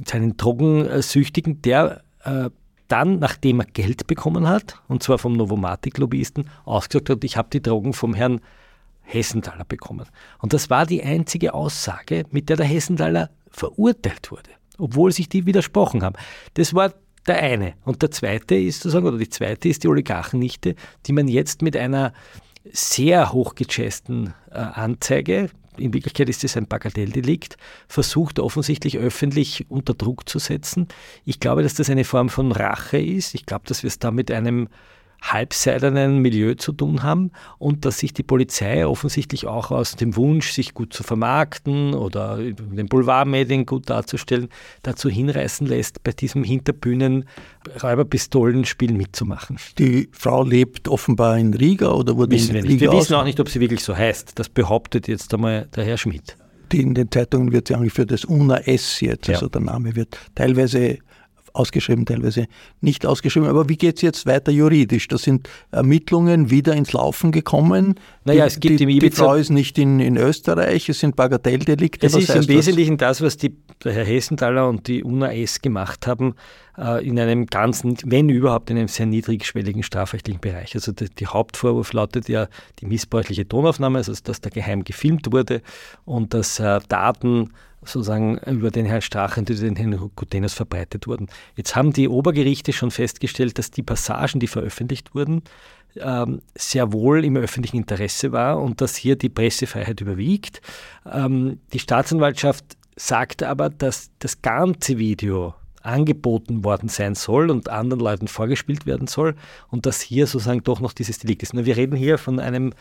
seinen 0.07 0.37
Drogensüchtigen, 0.37 1.61
der 1.61 2.03
äh, 2.25 2.49
dann, 2.89 3.19
nachdem 3.19 3.61
er 3.61 3.67
Geld 3.67 4.07
bekommen 4.07 4.49
hat, 4.49 4.81
und 4.89 5.03
zwar 5.03 5.19
vom 5.19 5.35
Novomatic-Lobbyisten, 5.35 6.49
ausgesagt 6.65 7.11
hat, 7.11 7.25
ich 7.25 7.37
habe 7.37 7.49
die 7.53 7.61
Drogen 7.61 7.93
vom 7.93 8.15
Herrn 8.15 8.41
Hessenthaler 9.03 9.65
bekommen. 9.65 10.07
Und 10.41 10.53
das 10.55 10.71
war 10.71 10.87
die 10.87 11.03
einzige 11.03 11.53
Aussage, 11.53 12.25
mit 12.31 12.49
der 12.49 12.57
der 12.57 12.67
Hessenthaler 12.67 13.31
verurteilt 13.51 14.31
wurde, 14.31 14.51
obwohl 14.79 15.13
sich 15.13 15.29
die 15.29 15.45
widersprochen 15.45 16.03
haben. 16.03 16.17
Das 16.55 16.73
war 16.73 16.95
der 17.27 17.43
eine. 17.43 17.75
Und 17.85 18.03
der 18.03 18.11
zweite 18.11 18.55
ist 18.55 18.81
sozusagen, 18.83 19.07
oder 19.07 19.19
die 19.19 19.29
zweite 19.29 19.69
ist 19.69 19.83
die 19.85 19.89
Oligarchennichte, 19.89 20.75
die 21.07 21.13
man 21.13 21.29
jetzt 21.29 21.63
mit 21.63 21.77
einer 21.77 22.13
sehr 22.73 23.33
hochgechessten 23.33 24.35
äh, 24.51 24.55
Anzeige, 24.55 25.51
in 25.77 25.93
Wirklichkeit 25.93 26.29
ist 26.29 26.45
es 26.45 26.57
ein 26.57 26.67
Bagatelldelikt, 26.67 27.57
versucht 27.89 28.39
offensichtlich 28.39 28.99
öffentlich 28.99 29.67
unter 29.69 29.95
Druck 29.95 30.29
zu 30.29 30.39
setzen. 30.39 30.89
Ich 31.25 31.41
glaube, 31.41 31.63
dass 31.63 31.75
das 31.75 31.91
eine 31.91 32.05
Form 32.05 32.29
von 32.29 32.53
Rache 32.53 32.99
ist. 32.99 33.35
Ich 33.35 33.47
glaube, 33.47 33.67
dass 33.67 33.83
wir 33.83 33.89
es 33.89 33.99
da 33.99 34.11
mit 34.11 34.31
einem 34.31 34.69
halbseidenen 35.33 36.19
Milieu 36.19 36.55
zu 36.55 36.73
tun 36.73 37.03
haben 37.03 37.31
und 37.59 37.85
dass 37.85 37.99
sich 37.99 38.13
die 38.13 38.23
Polizei 38.23 38.87
offensichtlich 38.87 39.47
auch 39.47 39.71
aus 39.71 39.97
dem 39.97 40.17
Wunsch, 40.17 40.53
sich 40.53 40.75
gut 40.75 40.93
zu 40.93 41.03
vermarkten 41.03 41.95
oder 41.95 42.39
den 42.39 42.87
Boulevardmedien 42.89 43.65
gut 43.65 43.89
darzustellen, 43.89 44.49
dazu 44.83 45.09
hinreißen 45.09 45.67
lässt, 45.67 46.05
bei 46.05 46.13
diesem 46.13 46.45
Hinterbühnen 46.45 47.25
Räuberpistolenspiel 47.83 48.93
mitzumachen. 48.93 49.57
Die 49.79 50.11
Frau 50.13 50.45
lebt 50.45 50.89
offenbar 50.89 51.39
in 51.39 51.55
Riga 51.55 51.91
oder 51.91 52.17
wurde 52.17 52.33
wissen 52.33 52.51
in 52.51 52.57
wir 52.57 52.63
Riga 52.65 52.73
nicht. 52.73 52.81
Wir 52.83 52.93
wissen 52.93 53.15
auch 53.15 53.25
nicht, 53.25 53.41
ob 53.41 53.49
sie 53.49 53.61
wirklich 53.61 53.83
so 53.83 53.97
heißt. 53.97 54.39
Das 54.39 54.51
behauptet 54.51 55.09
jetzt 55.09 55.33
einmal 55.33 55.69
der 55.75 55.85
Herr 55.85 55.97
Schmidt. 55.97 56.37
in 56.71 56.95
den 56.95 57.11
Zeitungen 57.11 57.53
wird 57.53 57.69
sie 57.69 57.75
angeführt 57.75 58.13
als 58.13 58.25
UNA-S 58.25 59.01
jetzt, 59.01 59.29
also 59.31 59.47
ja. 59.47 59.49
der 59.49 59.61
Name 59.63 59.97
wird 59.97 60.19
teilweise 60.35 60.99
ausgeschrieben, 61.55 62.05
teilweise 62.05 62.47
nicht 62.81 63.07
ausgeschrieben. 63.07 63.49
Aber 63.49 63.69
wie 63.69 63.77
geht 63.77 63.97
es 63.97 64.03
jetzt 64.03 64.27
weiter 64.27 64.53
juridisch? 64.53 65.09
Da 65.09 65.17
sind 65.17 65.49
Ermittlungen 65.71 66.51
wieder 66.51 66.75
ins 66.75 66.93
Laufen 66.93 67.33
gekommen. 67.33 67.95
Naja, 68.25 68.45
es 68.45 68.61
gibt 68.61 68.81
die, 68.81 68.85
im 68.85 68.91
Ibiza... 68.91 69.09
Die 69.09 69.17
Frau 69.17 69.35
ist 69.35 69.51
nicht 69.51 69.79
in, 69.79 70.01
in 70.01 70.17
Österreich, 70.17 70.89
es 70.89 71.01
sind 71.01 71.17
Bagatelldelikte. 71.17 72.07
Es 72.07 72.15
ist 72.15 72.31
im 72.31 72.49
Wesentlichen 72.49 72.99
das, 72.99 73.23
was 73.23 73.37
die, 73.37 73.57
Herr 73.83 74.05
Hessenthaler 74.05 74.69
und 74.69 74.89
die 74.89 75.05
UNAS 75.05 75.63
gemacht 75.63 76.07
haben, 76.07 76.35
äh, 76.77 77.07
in 77.07 77.19
einem 77.19 77.47
ganzen, 77.47 77.97
wenn 78.05 78.29
überhaupt, 78.29 78.71
in 78.71 78.79
einem 78.79 78.89
sehr 78.89 79.07
niedrigschwelligen 79.07 79.83
strafrechtlichen 79.83 80.41
Bereich. 80.41 80.75
Also 80.75 80.93
die, 80.93 81.09
die 81.09 81.27
Hauptvorwurf 81.27 81.93
lautet 81.93 82.29
ja 82.29 82.49
die 82.81 82.87
missbräuchliche 82.87 83.47
Tonaufnahme, 83.47 83.99
also 83.99 84.13
dass 84.25 84.41
da 84.41 84.51
geheim 84.51 84.85
gefilmt 84.85 85.33
wurde 85.33 85.63
und 86.05 86.35
dass 86.35 86.59
äh, 86.59 86.81
Daten 86.89 87.51
sozusagen 87.89 88.39
über 88.39 88.71
den 88.71 88.87
Herrn 88.87 89.03
Strache 89.03 89.41
und 89.41 89.49
den 89.49 89.77
Herrn 89.77 90.11
Gutenus 90.17 90.55
verbreitet 90.55 91.07
wurden. 91.07 91.29
Jetzt 91.57 91.77
haben 91.77 91.93
die 91.93 92.09
Obergerichte 92.09 92.73
schon 92.73 92.91
festgestellt, 92.91 93.59
dass 93.59 93.71
die 93.71 93.83
Passagen, 93.83 94.41
die 94.41 94.47
veröffentlicht 94.47 95.15
wurden, 95.15 95.43
ähm, 95.97 96.43
sehr 96.57 96.93
wohl 96.93 97.25
im 97.25 97.37
öffentlichen 97.37 97.79
Interesse 97.79 98.33
war 98.33 98.61
und 98.61 98.81
dass 98.81 98.97
hier 98.97 99.17
die 99.17 99.29
Pressefreiheit 99.29 100.01
überwiegt. 100.01 100.61
Ähm, 101.11 101.61
die 101.73 101.79
Staatsanwaltschaft 101.79 102.77
sagt 102.97 103.43
aber, 103.43 103.71
dass 103.71 104.11
das 104.19 104.43
ganze 104.43 104.99
Video 104.99 105.55
angeboten 105.83 106.65
worden 106.65 106.89
sein 106.89 107.15
soll 107.15 107.51
und 107.51 107.69
anderen 107.69 108.01
Leuten 108.01 108.27
vorgespielt 108.27 108.87
werden 108.87 109.07
soll 109.07 109.35
und 109.69 109.87
dass 109.87 110.01
hier 110.01 110.27
sozusagen 110.27 110.63
doch 110.63 110.81
noch 110.81 110.93
dieses 110.95 111.19
Delikt 111.19 111.43
ist. 111.43 111.55
Wir 111.55 111.77
reden 111.77 111.97
hier 111.97 112.17
von 112.17 112.41
einem 112.41 112.73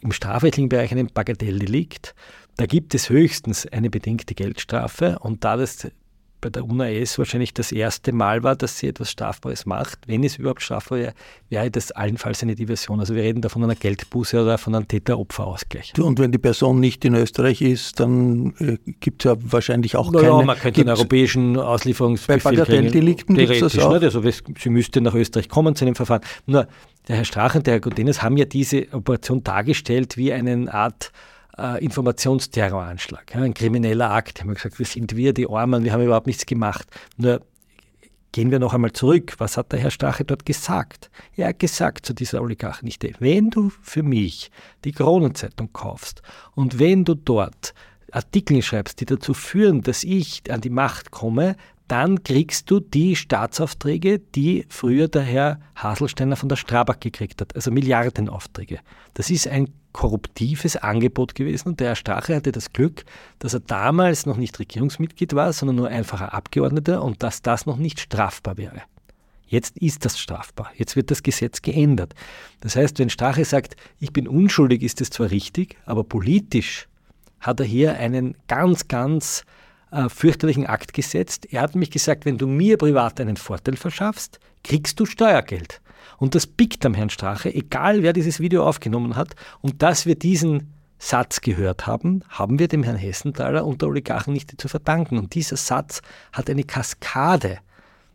im 0.00 0.12
strafrechtlichen 0.12 0.68
Bereich 0.68 0.92
einem 0.92 1.08
Bagatelldelikt 1.08 2.14
da 2.60 2.66
gibt 2.66 2.94
es 2.94 3.08
höchstens 3.08 3.66
eine 3.66 3.88
bedingte 3.88 4.34
Geldstrafe 4.34 5.18
und 5.20 5.44
da 5.44 5.56
das 5.56 5.90
bei 6.42 6.50
der 6.50 6.64
UNAS 6.64 7.18
wahrscheinlich 7.18 7.54
das 7.54 7.72
erste 7.72 8.12
Mal 8.12 8.42
war, 8.42 8.54
dass 8.56 8.78
sie 8.78 8.88
etwas 8.88 9.10
Strafbares 9.10 9.64
macht, 9.64 9.98
wenn 10.06 10.24
es 10.24 10.36
überhaupt 10.36 10.62
strafbar 10.62 10.98
wäre, 10.98 11.14
wäre 11.48 11.70
das 11.70 11.90
allenfalls 11.92 12.42
eine 12.42 12.54
Diversion. 12.54 13.00
Also 13.00 13.14
wir 13.14 13.22
reden 13.22 13.40
da 13.40 13.48
von 13.48 13.62
einer 13.62 13.74
Geldbuße 13.74 14.42
oder 14.42 14.58
von 14.58 14.74
einem 14.74 14.88
Täter-Opfer-Ausgleich. 14.88 15.92
Und 15.98 16.18
wenn 16.18 16.32
die 16.32 16.38
Person 16.38 16.80
nicht 16.80 17.04
in 17.04 17.14
Österreich 17.14 17.62
ist, 17.62 18.00
dann 18.00 18.54
äh, 18.58 18.76
gibt 19.00 19.24
es 19.24 19.30
ja 19.30 19.36
wahrscheinlich 19.40 19.96
auch 19.96 20.10
naja, 20.10 20.30
keine... 20.30 20.44
man 20.44 20.58
könnte 20.58 20.80
einen 20.80 20.90
europäischen 20.90 21.58
Auslieferungsbefehl 21.58 22.42
Bei 22.42 22.56
Bagatelldelikten 22.56 23.36
gibt 23.36 23.50
es 23.50 23.60
das 23.60 23.78
auch? 23.78 23.92
Nicht? 23.92 24.04
Also 24.04 24.22
sie 24.22 24.70
müsste 24.70 25.00
nach 25.00 25.14
Österreich 25.14 25.48
kommen 25.48 25.74
zu 25.76 25.84
dem 25.84 25.94
Verfahren. 25.94 26.22
Nur 26.46 26.68
der 27.10 27.16
Herr 27.16 27.24
Strach 27.24 27.56
und 27.56 27.66
der 27.66 27.74
Herr 27.74 27.80
Gutenes 27.80 28.22
haben 28.22 28.36
ja 28.36 28.44
diese 28.44 28.86
Operation 28.92 29.42
dargestellt 29.42 30.16
wie 30.16 30.32
eine 30.32 30.72
Art 30.72 31.10
äh, 31.58 31.84
Informationsterroranschlag, 31.84 33.34
ja, 33.34 33.40
ein 33.40 33.52
krimineller 33.52 34.12
Akt. 34.12 34.38
Die 34.38 34.42
haben 34.42 34.54
gesagt, 34.54 34.78
wir 34.78 34.86
sind 34.86 35.16
wir, 35.16 35.34
die 35.34 35.50
Armen, 35.50 35.82
wir 35.82 35.92
haben 35.92 36.04
überhaupt 36.04 36.28
nichts 36.28 36.46
gemacht. 36.46 36.86
Nur 37.16 37.40
gehen 38.30 38.52
wir 38.52 38.60
noch 38.60 38.74
einmal 38.74 38.92
zurück. 38.92 39.34
Was 39.38 39.56
hat 39.56 39.72
der 39.72 39.80
Herr 39.80 39.90
Strache 39.90 40.24
dort 40.24 40.46
gesagt? 40.46 41.10
Er 41.34 41.48
hat 41.48 41.58
gesagt 41.58 42.06
zu 42.06 42.14
dieser 42.14 42.42
Oligarchennichte, 42.42 43.12
wenn 43.18 43.50
du 43.50 43.70
für 43.82 44.04
mich 44.04 44.52
die 44.84 44.92
Kronenzeitung 44.92 45.72
kaufst 45.72 46.22
und 46.54 46.78
wenn 46.78 47.04
du 47.04 47.14
dort 47.14 47.74
Artikel 48.12 48.62
schreibst, 48.62 49.00
die 49.00 49.06
dazu 49.06 49.34
führen, 49.34 49.82
dass 49.82 50.04
ich 50.04 50.42
an 50.48 50.60
die 50.60 50.70
Macht 50.70 51.10
komme, 51.10 51.56
dann 51.90 52.22
kriegst 52.22 52.70
du 52.70 52.78
die 52.78 53.16
Staatsaufträge, 53.16 54.20
die 54.20 54.64
früher 54.68 55.08
der 55.08 55.22
Herr 55.22 55.60
Haselsteiner 55.74 56.36
von 56.36 56.48
der 56.48 56.54
Strabag 56.54 57.00
gekriegt 57.00 57.40
hat, 57.40 57.56
also 57.56 57.72
Milliardenaufträge. 57.72 58.78
Das 59.14 59.28
ist 59.28 59.48
ein 59.48 59.72
korruptives 59.92 60.76
Angebot 60.76 61.34
gewesen 61.34 61.70
und 61.70 61.80
der 61.80 61.88
Herr 61.88 61.96
Strache 61.96 62.36
hatte 62.36 62.52
das 62.52 62.72
Glück, 62.72 63.04
dass 63.40 63.54
er 63.54 63.60
damals 63.60 64.24
noch 64.24 64.36
nicht 64.36 64.56
Regierungsmitglied 64.60 65.34
war, 65.34 65.52
sondern 65.52 65.76
nur 65.76 65.88
einfacher 65.88 66.32
Abgeordneter 66.32 67.02
und 67.02 67.24
dass 67.24 67.42
das 67.42 67.66
noch 67.66 67.76
nicht 67.76 67.98
strafbar 67.98 68.56
wäre. 68.56 68.82
Jetzt 69.48 69.76
ist 69.78 70.04
das 70.04 70.16
strafbar. 70.16 70.70
Jetzt 70.76 70.94
wird 70.94 71.10
das 71.10 71.24
Gesetz 71.24 71.60
geändert. 71.60 72.14
Das 72.60 72.76
heißt, 72.76 73.00
wenn 73.00 73.10
Strache 73.10 73.44
sagt, 73.44 73.74
ich 73.98 74.12
bin 74.12 74.28
unschuldig, 74.28 74.84
ist 74.84 75.00
es 75.00 75.10
zwar 75.10 75.32
richtig, 75.32 75.76
aber 75.86 76.04
politisch 76.04 76.86
hat 77.40 77.58
er 77.58 77.66
hier 77.66 77.94
einen 77.94 78.36
ganz, 78.46 78.86
ganz 78.86 79.44
äh, 79.90 80.08
fürchterlichen 80.08 80.66
Akt 80.66 80.92
gesetzt. 80.92 81.46
Er 81.52 81.62
hat 81.62 81.74
nämlich 81.74 81.90
gesagt, 81.90 82.24
wenn 82.24 82.38
du 82.38 82.46
mir 82.46 82.76
privat 82.76 83.20
einen 83.20 83.36
Vorteil 83.36 83.76
verschaffst, 83.76 84.40
kriegst 84.62 85.00
du 85.00 85.06
Steuergeld. 85.06 85.80
Und 86.18 86.34
das 86.34 86.46
pickt 86.46 86.84
am 86.84 86.94
Herrn 86.94 87.10
Strache, 87.10 87.54
egal 87.54 88.02
wer 88.02 88.12
dieses 88.12 88.40
Video 88.40 88.66
aufgenommen 88.66 89.16
hat. 89.16 89.34
Und 89.60 89.82
dass 89.82 90.06
wir 90.06 90.16
diesen 90.16 90.74
Satz 90.98 91.40
gehört 91.40 91.86
haben, 91.86 92.22
haben 92.28 92.58
wir 92.58 92.68
dem 92.68 92.82
Herrn 92.82 92.96
Hessenthaler 92.96 93.64
und 93.64 93.80
der 93.80 93.88
Oligarchen 93.88 94.34
nicht 94.34 94.60
zu 94.60 94.68
verdanken. 94.68 95.18
Und 95.18 95.34
dieser 95.34 95.56
Satz 95.56 96.02
hat 96.32 96.50
eine 96.50 96.64
Kaskade 96.64 97.58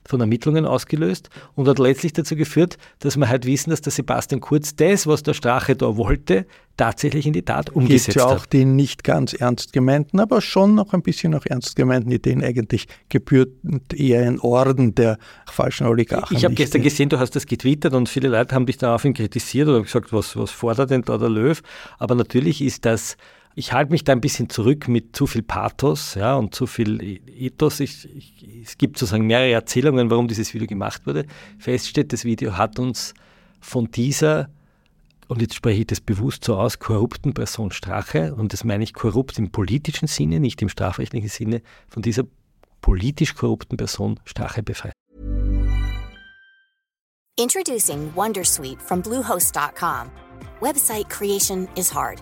von 0.07 0.21
Ermittlungen 0.21 0.65
ausgelöst 0.65 1.29
und 1.55 1.67
hat 1.67 1.79
letztlich 1.79 2.13
dazu 2.13 2.35
geführt, 2.35 2.77
dass 2.99 3.17
wir 3.17 3.27
halt 3.27 3.45
wissen, 3.45 3.71
dass 3.71 3.81
der 3.81 3.91
Sebastian 3.91 4.41
Kurz 4.41 4.75
das, 4.75 5.07
was 5.07 5.23
der 5.23 5.33
Strache 5.33 5.75
da 5.75 5.97
wollte, 5.97 6.45
tatsächlich 6.77 7.25
in 7.25 7.33
die 7.33 7.41
Tat 7.41 7.69
umgesetzt 7.69 8.05
Gibt 8.05 8.17
ja 8.17 8.25
auch 8.25 8.43
hat. 8.43 8.53
die 8.53 8.65
nicht 8.65 9.03
ganz 9.03 9.33
ernst 9.33 9.73
gemeinten, 9.73 10.19
aber 10.19 10.41
schon 10.41 10.75
noch 10.75 10.93
ein 10.93 11.01
bisschen 11.01 11.31
noch 11.31 11.45
ernst 11.45 11.75
gemeinten 11.75 12.11
Ideen. 12.11 12.43
Eigentlich 12.43 12.87
gebührt 13.09 13.49
eher 13.93 14.27
ein 14.27 14.39
Orden 14.39 14.93
der 14.93 15.17
falschen 15.47 15.87
Oligarchen. 15.87 16.35
Ich 16.35 16.43
habe 16.43 16.55
gestern 16.55 16.81
gesehen, 16.81 17.09
du 17.09 17.19
hast 17.19 17.35
das 17.35 17.45
getwittert 17.45 17.93
und 17.93 18.09
viele 18.09 18.27
Leute 18.27 18.53
haben 18.53 18.65
dich 18.65 18.77
daraufhin 18.77 19.13
kritisiert 19.13 19.67
oder 19.67 19.81
gesagt, 19.81 20.11
was, 20.11 20.35
was 20.35 20.51
fordert 20.51 20.89
denn 20.89 21.01
da 21.03 21.17
der 21.17 21.29
Löw? 21.29 21.61
Aber 21.97 22.15
natürlich 22.15 22.61
ist 22.61 22.85
das 22.85 23.17
ich 23.57 23.71
halte 23.71 23.91
mich 23.91 24.03
da 24.03 24.11
ein 24.11 24.21
bisschen 24.21 24.49
zurück 24.49 24.89
mit 24.89 25.15
zu 25.15 25.27
viel 25.27 25.41
Pathos 25.41 26.15
ja, 26.15 26.35
und 26.35 26.53
zu 26.53 26.67
viel 26.67 27.01
e-, 27.01 27.21
Ethos. 27.47 27.79
Ich, 27.79 28.07
ich, 28.13 28.61
es 28.61 28.77
gibt 28.77 28.99
sozusagen 28.99 29.25
mehrere 29.25 29.51
Erzählungen, 29.51 30.09
warum 30.11 30.27
dieses 30.27 30.53
Video 30.53 30.67
gemacht 30.67 31.07
wurde. 31.07 31.25
Fest 31.57 31.87
steht, 31.87 32.11
das 32.11 32.25
Video 32.25 32.57
hat 32.57 32.79
uns 32.79 33.13
von 33.61 33.89
dieser, 33.89 34.49
und 35.29 35.41
jetzt 35.41 35.55
spreche 35.55 35.81
ich 35.81 35.87
das 35.87 36.01
bewusst 36.01 36.43
so 36.43 36.57
aus, 36.57 36.79
korrupten 36.79 37.33
Person 37.33 37.71
Strache, 37.71 38.35
und 38.35 38.51
das 38.51 38.65
meine 38.65 38.83
ich 38.83 38.93
korrupt 38.93 39.39
im 39.39 39.49
politischen 39.51 40.09
Sinne, 40.09 40.41
nicht 40.41 40.61
im 40.61 40.67
strafrechtlichen 40.67 41.29
Sinne, 41.29 41.61
von 41.87 42.03
dieser 42.03 42.23
politisch 42.81 43.35
korrupten 43.35 43.77
Person 43.77 44.19
Strache 44.25 44.63
befreit. 44.63 44.93
Introducing 47.37 48.13
Wondersuite 48.15 48.79
from 48.81 49.01
Bluehost.com. 49.01 50.09
Website 50.61 51.09
creation 51.09 51.67
is 51.75 51.93
hard. 51.93 52.21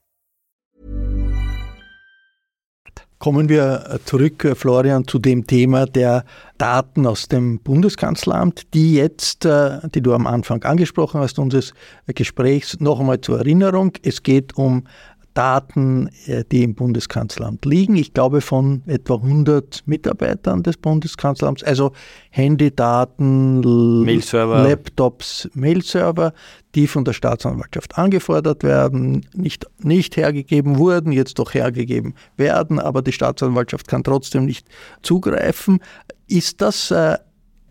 Kommen 3.21 3.49
wir 3.49 3.99
zurück, 4.05 4.51
Florian, 4.55 5.05
zu 5.05 5.19
dem 5.19 5.45
Thema 5.45 5.85
der 5.85 6.25
Daten 6.57 7.05
aus 7.05 7.27
dem 7.27 7.59
Bundeskanzleramt, 7.59 8.73
die 8.73 8.95
jetzt, 8.95 9.45
äh, 9.45 9.77
die 9.93 10.01
du 10.01 10.15
am 10.15 10.25
Anfang 10.25 10.63
angesprochen 10.63 11.21
hast, 11.21 11.37
unseres 11.37 11.75
Gesprächs, 12.07 12.79
noch 12.79 12.99
einmal 12.99 13.21
zur 13.21 13.37
Erinnerung. 13.37 13.91
Es 14.01 14.23
geht 14.23 14.57
um 14.57 14.87
Daten, 15.33 16.09
äh, 16.25 16.43
die 16.51 16.63
im 16.63 16.75
Bundeskanzleramt 16.75 17.65
liegen. 17.65 17.95
Ich 17.95 18.13
glaube 18.13 18.41
von 18.41 18.83
etwa 18.85 19.15
100 19.15 19.83
Mitarbeitern 19.85 20.63
des 20.63 20.77
Bundeskanzleramts, 20.77 21.63
also 21.63 21.91
Handydaten, 22.29 24.03
Mailserver. 24.03 24.63
Laptops, 24.63 25.49
Mailserver, 25.53 26.33
die 26.75 26.87
von 26.87 27.05
der 27.05 27.13
Staatsanwaltschaft 27.13 27.97
angefordert 27.97 28.63
werden, 28.63 29.25
nicht, 29.33 29.65
nicht 29.79 30.17
hergegeben 30.17 30.77
wurden, 30.77 31.11
jetzt 31.11 31.39
doch 31.39 31.53
hergegeben 31.53 32.15
werden, 32.37 32.79
aber 32.79 33.01
die 33.01 33.11
Staatsanwaltschaft 33.11 33.87
kann 33.87 34.03
trotzdem 34.03 34.45
nicht 34.45 34.67
zugreifen. 35.01 35.79
Ist 36.27 36.61
das 36.61 36.91
äh, 36.91 37.17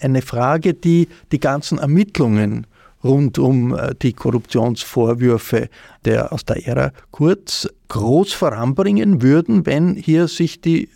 eine 0.01 0.23
Frage, 0.23 0.75
die 0.75 1.09
die 1.33 1.41
ganzen 1.41 1.79
Ermittlungen 1.79 2.67
rund 3.03 3.39
um 3.39 3.77
äh, 3.77 3.95
die 4.01 4.13
Korruptionsvorwürfe 4.13 5.69
der 6.05 6.33
aus 6.33 6.45
der 6.45 6.67
Ära. 6.67 6.93
Kurz 7.11 7.69
groß 7.89 8.33
voranbringen 8.33 9.23
würden, 9.23 9.67
wenn 9.67 9.95
hier 9.95 10.29
sich 10.29 10.61
die 10.61 10.89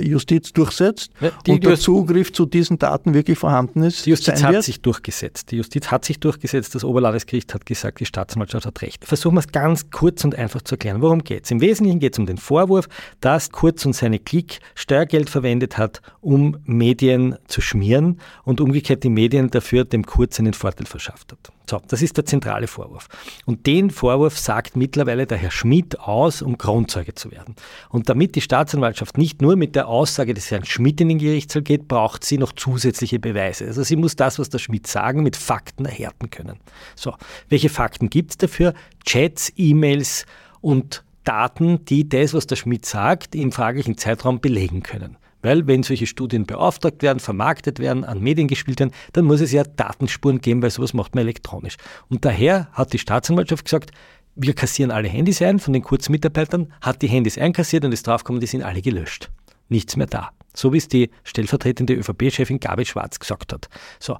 Justiz 0.00 0.52
durchsetzt 0.52 1.10
ja, 1.20 1.30
und 1.48 1.64
der 1.64 1.76
Zugriff 1.76 2.32
zu 2.32 2.46
diesen 2.46 2.78
Daten 2.78 3.14
wirklich 3.14 3.38
vorhanden 3.38 3.82
ist. 3.82 4.06
Die 4.06 4.10
Justiz 4.10 4.42
hat 4.42 4.62
sich 4.62 4.80
durchgesetzt. 4.80 5.50
Die 5.50 5.56
Justiz 5.56 5.90
hat 5.90 6.04
sich 6.04 6.20
durchgesetzt. 6.20 6.74
Das 6.74 6.84
Oberlandesgericht 6.84 7.52
hat 7.54 7.66
gesagt, 7.66 8.00
die 8.00 8.06
Staatsanwaltschaft 8.06 8.66
hat 8.66 8.82
recht. 8.82 9.04
Versuchen 9.04 9.34
wir 9.34 9.40
es 9.40 9.48
ganz 9.48 9.90
kurz 9.90 10.24
und 10.24 10.34
einfach 10.34 10.62
zu 10.62 10.74
erklären. 10.74 11.02
Worum 11.02 11.24
geht 11.24 11.44
es? 11.44 11.50
Im 11.50 11.60
Wesentlichen 11.60 11.98
geht 11.98 12.14
es 12.14 12.18
um 12.18 12.26
den 12.26 12.38
Vorwurf, 12.38 12.88
dass 13.20 13.50
Kurz 13.50 13.84
und 13.86 13.94
seine 13.94 14.18
Klick 14.18 14.60
Steuergeld 14.74 15.30
verwendet 15.30 15.78
hat, 15.78 16.00
um 16.20 16.58
Medien 16.64 17.36
zu 17.46 17.60
schmieren 17.60 18.20
und 18.44 18.60
umgekehrt 18.60 19.02
die 19.04 19.10
Medien 19.10 19.50
dafür 19.50 19.84
dem 19.84 20.04
Kurz 20.04 20.38
einen 20.38 20.54
Vorteil 20.54 20.86
verschafft 20.86 21.32
hat. 21.32 21.55
So, 21.68 21.80
das 21.88 22.00
ist 22.00 22.16
der 22.16 22.24
zentrale 22.24 22.68
Vorwurf. 22.68 23.08
Und 23.44 23.66
den 23.66 23.90
Vorwurf 23.90 24.38
sagt 24.38 24.76
mittlerweile 24.76 25.26
der 25.26 25.36
Herr 25.36 25.50
Schmidt 25.50 25.98
aus, 25.98 26.40
um 26.40 26.58
Kronzeuge 26.58 27.14
zu 27.14 27.32
werden. 27.32 27.56
Und 27.90 28.08
damit 28.08 28.36
die 28.36 28.40
Staatsanwaltschaft 28.40 29.18
nicht 29.18 29.42
nur 29.42 29.56
mit 29.56 29.74
der 29.74 29.88
Aussage 29.88 30.32
des 30.32 30.50
Herrn 30.50 30.64
Schmidt 30.64 31.00
in 31.00 31.08
den 31.08 31.18
Gerichtssaal 31.18 31.62
geht, 31.62 31.88
braucht 31.88 32.22
sie 32.22 32.38
noch 32.38 32.52
zusätzliche 32.52 33.18
Beweise. 33.18 33.66
Also 33.66 33.82
sie 33.82 33.96
muss 33.96 34.14
das, 34.14 34.38
was 34.38 34.48
der 34.48 34.58
Schmidt 34.58 34.86
sagen, 34.86 35.24
mit 35.24 35.34
Fakten 35.34 35.86
erhärten 35.86 36.30
können. 36.30 36.60
So, 36.94 37.14
welche 37.48 37.68
Fakten 37.68 38.10
gibt 38.10 38.30
es 38.30 38.36
dafür? 38.36 38.72
Chats, 39.04 39.52
E-Mails 39.56 40.24
und 40.60 41.04
Daten, 41.24 41.84
die 41.84 42.08
das, 42.08 42.32
was 42.32 42.46
der 42.46 42.56
Schmidt 42.56 42.86
sagt, 42.86 43.34
im 43.34 43.50
fraglichen 43.50 43.98
Zeitraum 43.98 44.40
belegen 44.40 44.84
können. 44.84 45.16
Weil 45.42 45.66
wenn 45.66 45.82
solche 45.82 46.06
Studien 46.06 46.46
beauftragt 46.46 47.02
werden, 47.02 47.20
vermarktet 47.20 47.78
werden, 47.78 48.04
an 48.04 48.20
Medien 48.20 48.48
gespielt 48.48 48.80
werden, 48.80 48.92
dann 49.12 49.24
muss 49.24 49.40
es 49.40 49.52
ja 49.52 49.64
Datenspuren 49.64 50.40
geben, 50.40 50.62
weil 50.62 50.70
sowas 50.70 50.94
macht 50.94 51.14
man 51.14 51.22
elektronisch. 51.22 51.76
Und 52.08 52.24
daher 52.24 52.68
hat 52.72 52.92
die 52.92 52.98
Staatsanwaltschaft 52.98 53.64
gesagt, 53.64 53.90
wir 54.34 54.54
kassieren 54.54 54.90
alle 54.90 55.08
Handys 55.08 55.40
ein 55.40 55.58
von 55.58 55.72
den 55.72 55.82
Kurzmitarbeitern, 55.82 56.72
hat 56.80 57.02
die 57.02 57.08
Handys 57.08 57.38
einkassiert 57.38 57.84
und 57.84 57.92
ist 57.92 58.06
draufgekommen, 58.06 58.40
die 58.40 58.46
sind 58.46 58.62
alle 58.62 58.82
gelöscht. 58.82 59.30
Nichts 59.68 59.96
mehr 59.96 60.06
da. 60.06 60.30
So 60.54 60.72
wie 60.72 60.78
es 60.78 60.88
die 60.88 61.10
stellvertretende 61.24 61.94
ÖVP-Chefin 61.94 62.60
Gabi 62.60 62.84
Schwarz 62.84 63.18
gesagt 63.18 63.52
hat. 63.52 63.68
So. 63.98 64.18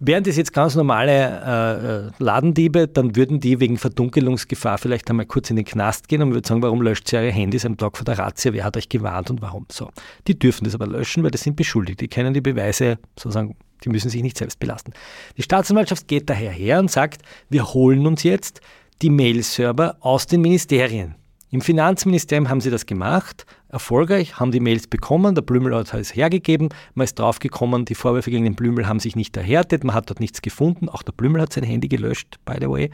Wären 0.00 0.24
das 0.24 0.36
jetzt 0.36 0.52
ganz 0.52 0.74
normale 0.74 2.12
äh, 2.18 2.22
Ladendiebe, 2.22 2.88
dann 2.88 3.14
würden 3.14 3.38
die 3.38 3.60
wegen 3.60 3.78
Verdunkelungsgefahr 3.78 4.76
vielleicht 4.78 5.08
einmal 5.08 5.26
kurz 5.26 5.50
in 5.50 5.56
den 5.56 5.64
Knast 5.64 6.08
gehen 6.08 6.20
und 6.20 6.32
würden 6.32 6.44
sagen, 6.44 6.62
warum 6.62 6.82
löscht 6.82 7.12
ihr 7.12 7.20
eure 7.20 7.30
Handys 7.30 7.64
am 7.64 7.76
Tag 7.76 7.96
vor 7.96 8.04
der 8.04 8.18
Razzia, 8.18 8.52
wer 8.52 8.64
hat 8.64 8.76
euch 8.76 8.88
gewarnt 8.88 9.30
und 9.30 9.40
warum? 9.40 9.66
So. 9.70 9.90
Die 10.26 10.36
dürfen 10.36 10.64
das 10.64 10.74
aber 10.74 10.88
löschen, 10.88 11.22
weil 11.22 11.30
das 11.30 11.42
sind 11.42 11.54
beschuldigt. 11.54 12.00
Die 12.00 12.08
kennen 12.08 12.34
die 12.34 12.40
Beweise 12.40 12.98
sozusagen, 13.16 13.56
die 13.84 13.88
müssen 13.88 14.10
sich 14.10 14.22
nicht 14.22 14.36
selbst 14.36 14.58
belasten. 14.58 14.92
Die 15.36 15.42
Staatsanwaltschaft 15.42 16.08
geht 16.08 16.28
daher 16.28 16.50
her 16.50 16.80
und 16.80 16.90
sagt, 16.90 17.22
wir 17.48 17.72
holen 17.72 18.04
uns 18.06 18.24
jetzt 18.24 18.60
die 19.00 19.10
Mail-Server 19.10 19.96
aus 20.00 20.26
den 20.26 20.40
Ministerien. 20.40 21.14
Im 21.50 21.60
Finanzministerium 21.60 22.48
haben 22.48 22.60
sie 22.60 22.70
das 22.70 22.84
gemacht, 22.84 23.46
erfolgreich, 23.68 24.38
haben 24.38 24.52
die 24.52 24.60
Mails 24.60 24.86
bekommen, 24.86 25.34
der 25.34 25.42
Blümel 25.42 25.74
hat 25.74 25.92
es 25.94 26.14
hergegeben, 26.14 26.68
man 26.94 27.04
ist 27.04 27.18
draufgekommen, 27.18 27.84
die 27.84 27.94
Vorwürfe 27.94 28.30
gegen 28.30 28.44
den 28.44 28.54
Blümel 28.54 28.86
haben 28.86 29.00
sich 29.00 29.16
nicht 29.16 29.36
erhärtet, 29.36 29.84
man 29.84 29.94
hat 29.94 30.10
dort 30.10 30.20
nichts 30.20 30.42
gefunden, 30.42 30.88
auch 30.88 31.02
der 31.02 31.12
Blümel 31.12 31.42
hat 31.42 31.52
sein 31.52 31.64
Handy 31.64 31.88
gelöscht, 31.88 32.38
by 32.44 32.54
the 32.60 32.68
way. 32.68 32.90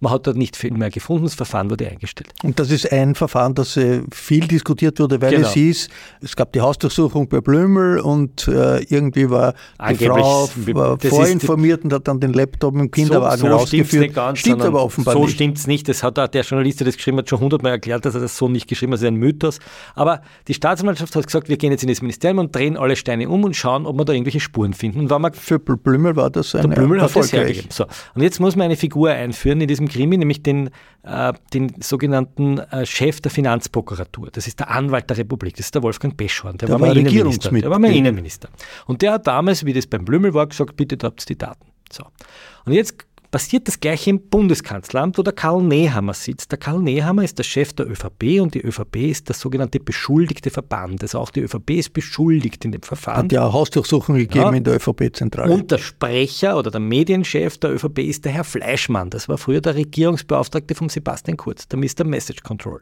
Man 0.00 0.12
hat 0.12 0.28
dort 0.28 0.36
nicht 0.36 0.56
viel 0.56 0.72
mehr 0.72 0.90
gefunden, 0.90 1.24
das 1.24 1.34
Verfahren 1.34 1.70
wurde 1.70 1.88
eingestellt. 1.88 2.32
Und 2.44 2.60
das 2.60 2.70
ist 2.70 2.92
ein 2.92 3.16
Verfahren, 3.16 3.54
das 3.54 3.76
äh, 3.76 4.02
viel 4.12 4.46
diskutiert 4.46 5.00
wurde, 5.00 5.20
weil 5.20 5.32
genau. 5.32 5.48
es 5.48 5.54
hieß, 5.54 5.88
es 6.22 6.36
gab 6.36 6.52
die 6.52 6.60
Hausdurchsuchung 6.60 7.28
bei 7.28 7.40
Blümel 7.40 7.98
und 7.98 8.46
äh, 8.46 8.78
irgendwie 8.84 9.28
war 9.28 9.54
die 9.90 9.96
Frau 9.96 10.48
war 10.72 11.00
vorinformiert 11.00 11.82
und 11.82 11.92
hat 11.92 12.06
dann 12.06 12.20
den 12.20 12.32
Laptop 12.32 12.76
im 12.76 12.92
Kinderwagen 12.92 13.40
so, 13.40 13.48
so 13.48 13.52
rausgeführt. 13.52 14.14
Ganz, 14.14 14.38
stimmt 14.38 14.62
aber 14.62 14.84
offenbar 14.84 15.14
so 15.14 15.20
nicht. 15.20 15.30
So 15.30 15.34
stimmt 15.34 15.58
es 15.58 15.66
nicht. 15.66 15.88
Das 15.88 16.04
hat 16.04 16.16
auch 16.20 16.28
der 16.28 16.42
Journalist, 16.42 16.78
der 16.78 16.84
das 16.84 16.96
geschrieben 16.96 17.18
hat, 17.18 17.28
schon 17.28 17.40
hundertmal 17.40 17.72
erklärt, 17.72 18.04
dass 18.04 18.14
er 18.14 18.20
das 18.20 18.36
so 18.36 18.48
nicht 18.48 18.68
geschrieben 18.68 18.92
hat. 18.92 18.98
Das 18.98 19.02
ist 19.02 19.08
ein 19.08 19.16
Mythos. 19.16 19.58
Aber 19.96 20.17
die 20.46 20.54
Staatsanwaltschaft 20.54 21.14
hat 21.16 21.26
gesagt, 21.26 21.48
wir 21.48 21.56
gehen 21.56 21.72
jetzt 21.72 21.82
in 21.82 21.88
das 21.88 22.02
Ministerium 22.02 22.38
und 22.38 22.54
drehen 22.54 22.76
alle 22.76 22.96
Steine 22.96 23.28
um 23.28 23.44
und 23.44 23.56
schauen, 23.56 23.86
ob 23.86 23.96
wir 23.96 24.04
da 24.04 24.12
irgendwelche 24.12 24.40
Spuren 24.40 24.72
finden. 24.72 25.00
Und 25.00 25.10
man, 25.10 25.32
Für 25.32 25.58
Blümel 25.58 26.16
war 26.16 26.30
das 26.30 26.54
ein 26.54 26.70
Blümel 26.70 27.00
hat 27.02 27.14
das 27.14 27.32
hergegeben. 27.32 27.70
So. 27.70 27.86
Und 28.14 28.22
jetzt 28.22 28.40
muss 28.40 28.56
man 28.56 28.66
eine 28.66 28.76
Figur 28.76 29.10
einführen 29.10 29.60
in 29.60 29.68
diesem 29.68 29.88
Krimi, 29.88 30.16
nämlich 30.16 30.42
den, 30.42 30.70
äh, 31.02 31.32
den 31.52 31.74
sogenannten 31.80 32.58
äh, 32.58 32.86
Chef 32.86 33.20
der 33.20 33.30
Finanzprokuratur. 33.30 34.30
Das 34.32 34.46
ist 34.46 34.60
der 34.60 34.70
Anwalt 34.70 35.08
der 35.10 35.18
Republik. 35.18 35.56
Das 35.56 35.66
ist 35.66 35.74
der 35.74 35.82
Wolfgang 35.82 36.16
Beschhorn. 36.16 36.58
Der, 36.58 36.68
der 36.68 36.80
war, 36.80 36.88
war 36.88 36.96
Innenminister. 36.96 37.50
Der 37.50 37.70
war 37.70 37.78
mein 37.78 37.92
Innenminister. 37.92 38.48
Und 38.86 39.02
der 39.02 39.12
hat 39.12 39.26
damals, 39.26 39.64
wie 39.64 39.72
das 39.72 39.86
beim 39.86 40.04
Blümel 40.04 40.34
war, 40.34 40.46
gesagt, 40.46 40.76
bitte 40.76 40.98
habt 41.02 41.28
die 41.28 41.36
Daten. 41.36 41.66
So. 41.90 42.04
Und 42.64 42.72
jetzt 42.72 43.07
passiert 43.30 43.68
das 43.68 43.80
gleiche 43.80 44.10
im 44.10 44.20
Bundeskanzleramt, 44.28 45.18
wo 45.18 45.22
der 45.22 45.32
Karl 45.32 45.62
Nehammer 45.62 46.14
sitzt. 46.14 46.50
Der 46.50 46.58
Karl 46.58 46.80
Nehammer 46.80 47.24
ist 47.24 47.38
der 47.38 47.44
Chef 47.44 47.72
der 47.72 47.88
ÖVP 47.90 48.40
und 48.40 48.54
die 48.54 48.62
ÖVP 48.62 48.96
ist 48.96 49.28
das 49.28 49.40
sogenannte 49.40 49.80
beschuldigte 49.80 50.50
Verband. 50.50 51.02
Also 51.02 51.18
auch 51.18 51.30
die 51.30 51.40
ÖVP 51.40 51.70
ist 51.70 51.92
beschuldigt 51.92 52.64
in 52.64 52.72
dem 52.72 52.82
Verfahren. 52.82 53.24
Hat 53.24 53.32
ja 53.32 53.52
Hausdurchsuchungen 53.52 54.22
gegeben 54.22 54.44
ja. 54.44 54.52
in 54.52 54.64
der 54.64 54.76
ÖVP-Zentrale. 54.76 55.52
Und 55.52 55.70
der 55.70 55.78
Sprecher 55.78 56.58
oder 56.58 56.70
der 56.70 56.80
Medienchef 56.80 57.58
der 57.58 57.74
ÖVP 57.74 57.98
ist 58.00 58.24
der 58.24 58.32
Herr 58.32 58.44
Fleischmann. 58.44 59.10
Das 59.10 59.28
war 59.28 59.38
früher 59.38 59.60
der 59.60 59.74
Regierungsbeauftragte 59.74 60.74
von 60.74 60.88
Sebastian 60.88 61.36
Kurz, 61.36 61.68
der 61.68 61.78
Mr. 61.78 62.04
Message 62.04 62.42
Control. 62.42 62.80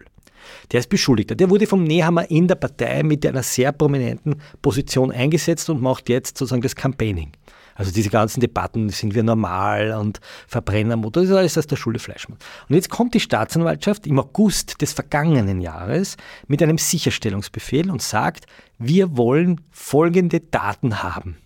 Der 0.70 0.80
ist 0.80 0.88
Beschuldigter. 0.88 1.34
Der 1.34 1.50
wurde 1.50 1.66
vom 1.66 1.82
Nehammer 1.82 2.30
in 2.30 2.46
der 2.46 2.54
Partei 2.54 3.02
mit 3.02 3.26
einer 3.26 3.42
sehr 3.42 3.72
prominenten 3.72 4.36
Position 4.62 5.10
eingesetzt 5.10 5.68
und 5.70 5.82
macht 5.82 6.08
jetzt 6.08 6.38
sozusagen 6.38 6.62
das 6.62 6.76
Campaigning. 6.76 7.32
Also 7.76 7.92
diese 7.92 8.10
ganzen 8.10 8.40
Debatten, 8.40 8.88
sind 8.88 9.14
wir 9.14 9.22
normal 9.22 9.92
und 9.92 10.20
Verbrennermotor, 10.48 11.22
das 11.22 11.30
ist 11.30 11.36
alles 11.36 11.58
aus 11.58 11.66
der 11.66 11.76
Schule 11.76 11.98
Fleischmann. 11.98 12.38
Und 12.68 12.74
jetzt 12.74 12.90
kommt 12.90 13.14
die 13.14 13.20
Staatsanwaltschaft 13.20 14.06
im 14.06 14.18
August 14.18 14.80
des 14.82 14.92
vergangenen 14.92 15.60
Jahres 15.60 16.16
mit 16.48 16.62
einem 16.62 16.78
Sicherstellungsbefehl 16.78 17.90
und 17.90 18.02
sagt, 18.02 18.46
wir 18.78 19.16
wollen 19.16 19.60
folgende 19.70 20.40
Daten 20.40 21.02
haben 21.02 21.36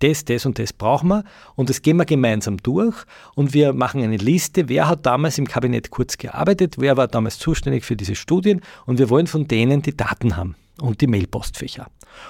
das, 0.00 0.24
das 0.24 0.46
und 0.46 0.58
das 0.58 0.72
brauchen 0.72 1.08
wir 1.08 1.24
und 1.54 1.70
das 1.70 1.82
gehen 1.82 1.96
wir 1.96 2.04
gemeinsam 2.04 2.58
durch 2.58 2.96
und 3.34 3.54
wir 3.54 3.72
machen 3.72 4.02
eine 4.02 4.16
Liste, 4.16 4.68
wer 4.68 4.88
hat 4.88 5.06
damals 5.06 5.38
im 5.38 5.48
Kabinett 5.48 5.90
kurz 5.90 6.18
gearbeitet, 6.18 6.76
wer 6.78 6.96
war 6.96 7.08
damals 7.08 7.38
zuständig 7.38 7.84
für 7.84 7.96
diese 7.96 8.14
Studien 8.14 8.60
und 8.84 8.98
wir 8.98 9.10
wollen 9.10 9.26
von 9.26 9.48
denen 9.48 9.82
die 9.82 9.96
Daten 9.96 10.36
haben 10.36 10.56
und 10.80 11.00
die 11.00 11.06
Mailpostfächer. 11.06 11.88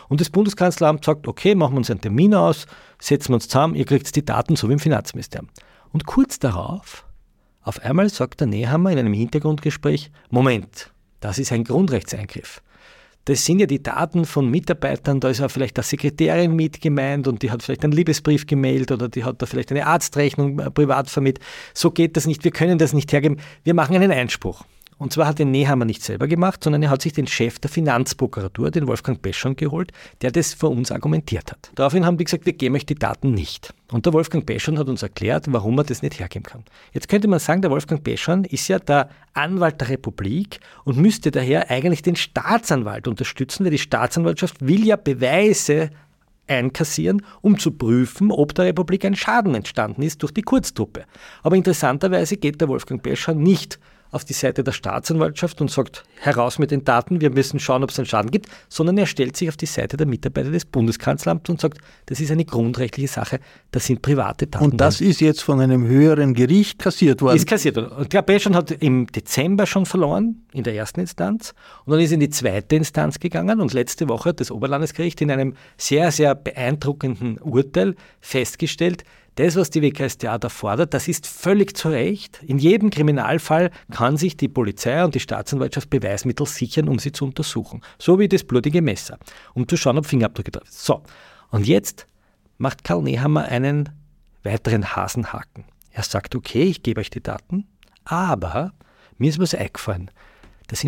Und 0.08 0.20
das 0.20 0.30
Bundeskanzleramt 0.30 1.04
sagt, 1.04 1.28
okay, 1.28 1.54
machen 1.54 1.74
wir 1.74 1.78
uns 1.78 1.90
einen 1.90 2.00
Termin 2.00 2.34
aus, 2.34 2.66
setzen 2.98 3.30
wir 3.30 3.34
uns 3.36 3.48
zusammen, 3.48 3.74
ihr 3.74 3.84
kriegt 3.84 4.14
die 4.14 4.24
Daten 4.24 4.56
so 4.56 4.68
wie 4.68 4.74
im 4.74 4.78
Finanzministerium. 4.78 5.48
Und 5.92 6.06
kurz 6.06 6.38
darauf, 6.38 7.04
auf 7.62 7.80
einmal 7.82 8.08
sagt 8.08 8.40
der 8.40 8.46
Nehammer 8.46 8.92
in 8.92 8.98
einem 8.98 9.12
Hintergrundgespräch, 9.12 10.10
Moment, 10.30 10.92
das 11.20 11.38
ist 11.38 11.52
ein 11.52 11.64
Grundrechtseingriff. 11.64 12.62
Das 13.24 13.44
sind 13.44 13.58
ja 13.58 13.66
die 13.66 13.82
Daten 13.82 14.24
von 14.24 14.48
Mitarbeitern, 14.48 15.18
da 15.18 15.28
ist 15.28 15.40
ja 15.40 15.48
vielleicht 15.48 15.76
eine 15.78 15.82
Sekretärin 15.82 16.54
mit 16.54 16.80
gemeint 16.80 17.26
und 17.26 17.42
die 17.42 17.50
hat 17.50 17.64
vielleicht 17.64 17.82
einen 17.82 17.92
Liebesbrief 17.92 18.46
gemailt 18.46 18.92
oder 18.92 19.08
die 19.08 19.24
hat 19.24 19.42
da 19.42 19.46
vielleicht 19.46 19.72
eine 19.72 19.84
Arztrechnung 19.84 20.60
äh, 20.60 20.70
privat 20.70 21.10
vermittelt. 21.10 21.44
So 21.74 21.90
geht 21.90 22.16
das 22.16 22.26
nicht, 22.26 22.44
wir 22.44 22.52
können 22.52 22.78
das 22.78 22.92
nicht 22.92 23.12
hergeben, 23.12 23.38
wir 23.64 23.74
machen 23.74 23.96
einen 23.96 24.12
Einspruch. 24.12 24.62
Und 24.98 25.12
zwar 25.12 25.26
hat 25.26 25.38
den 25.38 25.50
Nehammer 25.50 25.84
nicht 25.84 26.02
selber 26.02 26.26
gemacht, 26.26 26.64
sondern 26.64 26.82
er 26.82 26.88
hat 26.88 27.02
sich 27.02 27.12
den 27.12 27.26
Chef 27.26 27.58
der 27.58 27.70
Finanzprokuratur, 27.70 28.70
den 28.70 28.86
Wolfgang 28.86 29.20
Peschon, 29.20 29.54
geholt, 29.54 29.92
der 30.22 30.30
das 30.30 30.54
für 30.54 30.68
uns 30.68 30.90
argumentiert 30.90 31.52
hat. 31.52 31.70
Daraufhin 31.74 32.06
haben 32.06 32.16
die 32.16 32.24
gesagt, 32.24 32.46
wir 32.46 32.54
geben 32.54 32.76
euch 32.76 32.86
die 32.86 32.94
Daten 32.94 33.32
nicht. 33.32 33.74
Und 33.92 34.06
der 34.06 34.14
Wolfgang 34.14 34.46
Peschon 34.46 34.78
hat 34.78 34.88
uns 34.88 35.02
erklärt, 35.02 35.46
warum 35.48 35.78
er 35.78 35.84
das 35.84 36.00
nicht 36.00 36.18
hergeben 36.18 36.44
kann. 36.44 36.64
Jetzt 36.92 37.08
könnte 37.08 37.28
man 37.28 37.40
sagen, 37.40 37.60
der 37.60 37.70
Wolfgang 37.70 38.02
Peschon 38.02 38.44
ist 38.44 38.68
ja 38.68 38.78
der 38.78 39.10
Anwalt 39.34 39.80
der 39.82 39.90
Republik 39.90 40.60
und 40.84 40.96
müsste 40.96 41.30
daher 41.30 41.70
eigentlich 41.70 42.00
den 42.00 42.16
Staatsanwalt 42.16 43.06
unterstützen, 43.06 43.64
weil 43.64 43.72
die 43.72 43.78
Staatsanwaltschaft 43.78 44.66
will 44.66 44.86
ja 44.86 44.96
Beweise 44.96 45.90
einkassieren, 46.46 47.22
um 47.42 47.58
zu 47.58 47.72
prüfen, 47.72 48.30
ob 48.30 48.54
der 48.54 48.66
Republik 48.66 49.04
ein 49.04 49.16
Schaden 49.16 49.54
entstanden 49.54 50.02
ist 50.02 50.22
durch 50.22 50.32
die 50.32 50.42
Kurztruppe. 50.42 51.04
Aber 51.42 51.56
interessanterweise 51.56 52.36
geht 52.36 52.60
der 52.60 52.68
Wolfgang 52.68 53.02
Peschon 53.02 53.42
nicht 53.42 53.78
auf 54.16 54.24
die 54.24 54.32
Seite 54.32 54.64
der 54.64 54.72
Staatsanwaltschaft 54.72 55.60
und 55.60 55.70
sagt, 55.70 56.04
heraus 56.20 56.58
mit 56.58 56.70
den 56.70 56.84
Daten, 56.84 57.20
wir 57.20 57.30
müssen 57.30 57.60
schauen, 57.60 57.84
ob 57.84 57.90
es 57.90 57.98
einen 57.98 58.06
Schaden 58.06 58.30
gibt, 58.30 58.48
sondern 58.68 58.98
er 58.98 59.06
stellt 59.06 59.36
sich 59.36 59.48
auf 59.48 59.56
die 59.56 59.66
Seite 59.66 59.96
der 59.96 60.06
Mitarbeiter 60.06 60.50
des 60.50 60.64
Bundeskanzleramts 60.64 61.48
und 61.48 61.60
sagt, 61.60 61.78
das 62.06 62.20
ist 62.20 62.30
eine 62.30 62.44
grundrechtliche 62.44 63.08
Sache, 63.08 63.40
das 63.70 63.86
sind 63.86 64.02
private 64.02 64.46
Daten. 64.46 64.64
Und 64.64 64.80
das 64.80 65.00
ist 65.00 65.20
jetzt 65.20 65.42
von 65.42 65.60
einem 65.60 65.86
höheren 65.86 66.34
Gericht 66.34 66.78
kassiert 66.78 67.22
worden? 67.22 67.36
Ist 67.36 67.46
kassiert 67.46 67.76
worden. 67.76 67.92
Und 67.92 68.10
Klaus 68.10 68.26
Beschon 68.26 68.56
hat 68.56 68.70
im 68.70 69.06
Dezember 69.06 69.66
schon 69.66 69.86
verloren, 69.86 70.46
in 70.52 70.64
der 70.64 70.74
ersten 70.74 71.00
Instanz, 71.00 71.54
und 71.84 71.92
dann 71.92 72.00
ist 72.00 72.12
in 72.12 72.20
die 72.20 72.30
zweite 72.30 72.74
Instanz 72.76 73.20
gegangen 73.20 73.60
und 73.60 73.72
letzte 73.72 74.08
Woche 74.08 74.30
hat 74.30 74.40
das 74.40 74.50
Oberlandesgericht 74.50 75.20
in 75.20 75.30
einem 75.30 75.54
sehr, 75.76 76.10
sehr 76.10 76.34
beeindruckenden 76.34 77.38
Urteil 77.38 77.94
festgestellt, 78.20 79.04
das, 79.36 79.54
was 79.54 79.70
die 79.70 79.82
WKStA 79.82 80.38
da 80.38 80.48
fordert, 80.48 80.94
das 80.94 81.08
ist 81.08 81.26
völlig 81.26 81.76
zu 81.76 81.90
Recht. 81.90 82.42
In 82.42 82.58
jedem 82.58 82.90
Kriminalfall 82.90 83.70
kann 83.92 84.16
sich 84.16 84.36
die 84.36 84.48
Polizei 84.48 85.04
und 85.04 85.14
die 85.14 85.20
Staatsanwaltschaft 85.20 85.90
Beweismittel 85.90 86.46
sichern, 86.46 86.88
um 86.88 86.98
sie 86.98 87.12
zu 87.12 87.26
untersuchen. 87.26 87.82
So 87.98 88.18
wie 88.18 88.28
das 88.28 88.44
blutige 88.44 88.82
Messer, 88.82 89.18
um 89.54 89.68
zu 89.68 89.76
schauen, 89.76 89.98
ob 89.98 90.06
Fingerabdrücke 90.06 90.50
drauf 90.50 90.68
sind. 90.68 90.80
So, 90.80 91.02
und 91.50 91.66
jetzt 91.66 92.06
macht 92.56 92.82
Karl 92.82 93.02
Nehammer 93.02 93.44
einen 93.44 93.90
weiteren 94.42 94.96
Hasenhaken. 94.96 95.64
Er 95.92 96.02
sagt, 96.02 96.34
okay, 96.34 96.64
ich 96.64 96.82
gebe 96.82 97.00
euch 97.00 97.10
die 97.10 97.22
Daten, 97.22 97.66
aber 98.04 98.72
mir 99.18 99.28
ist 99.28 99.38
was 99.38 99.54
eingefallen. 99.54 100.10
Das 100.68 100.84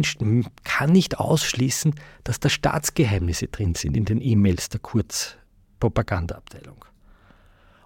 kann 0.65 0.91
nicht 0.91 1.19
ausschließen, 1.19 1.95
dass 2.25 2.41
da 2.41 2.49
Staatsgeheimnisse 2.49 3.49
drin 3.49 3.75
sind 3.75 3.97
in 3.97 4.07
den 4.07 4.21
E-Mails 4.21 4.71
der 4.71 4.81
Kurzpropagandaabteilung. 4.81 6.85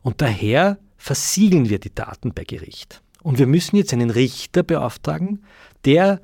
Und 0.02 0.20
daher 0.20 0.78
versiegeln 0.96 1.68
wir 1.68 1.78
die 1.78 1.94
Daten 1.94 2.32
bei 2.32 2.44
Gericht. 2.44 3.02
Und 3.22 3.38
wir 3.38 3.46
müssen 3.46 3.76
jetzt 3.76 3.92
einen 3.92 4.10
Richter 4.10 4.62
beauftragen, 4.62 5.44
der 5.84 6.20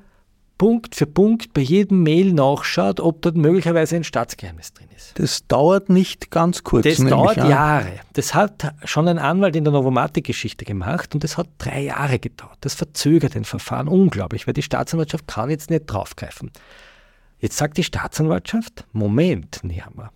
Punkt 0.59 0.93
für 0.93 1.07
Punkt 1.07 1.53
bei 1.53 1.61
jedem 1.61 2.03
Mail 2.03 2.33
nachschaut, 2.33 2.99
ob 2.99 3.21
dort 3.21 3.37
möglicherweise 3.37 3.95
ein 3.95 4.03
Staatsgeheimnis 4.03 4.73
drin 4.73 4.89
ist. 4.93 5.17
Das 5.17 5.47
dauert 5.47 5.87
nicht 5.87 6.31
ganz 6.31 6.65
kurz. 6.65 6.83
Das 6.83 6.97
dauert 6.97 7.37
Jahre. 7.37 7.93
Das 8.11 8.35
hat 8.35 8.73
schon 8.83 9.07
ein 9.07 9.19
Anwalt 9.19 9.55
in 9.55 9.63
der 9.63 9.71
Novomatic-Geschichte 9.71 10.65
gemacht 10.65 11.13
und 11.13 11.23
das 11.23 11.37
hat 11.37 11.47
drei 11.59 11.83
Jahre 11.83 12.19
gedauert. 12.19 12.57
Das 12.59 12.73
verzögert 12.73 13.35
den 13.35 13.45
Verfahren 13.45 13.87
unglaublich, 13.87 14.47
weil 14.47 14.53
die 14.53 14.61
Staatsanwaltschaft 14.61 15.27
kann 15.27 15.49
jetzt 15.49 15.69
nicht 15.69 15.85
draufgreifen. 15.85 16.51
Jetzt 17.39 17.55
sagt 17.55 17.77
die 17.77 17.85
Staatsanwaltschaft, 17.85 18.85
Moment, 18.91 19.61
Nehammer, 19.63 20.11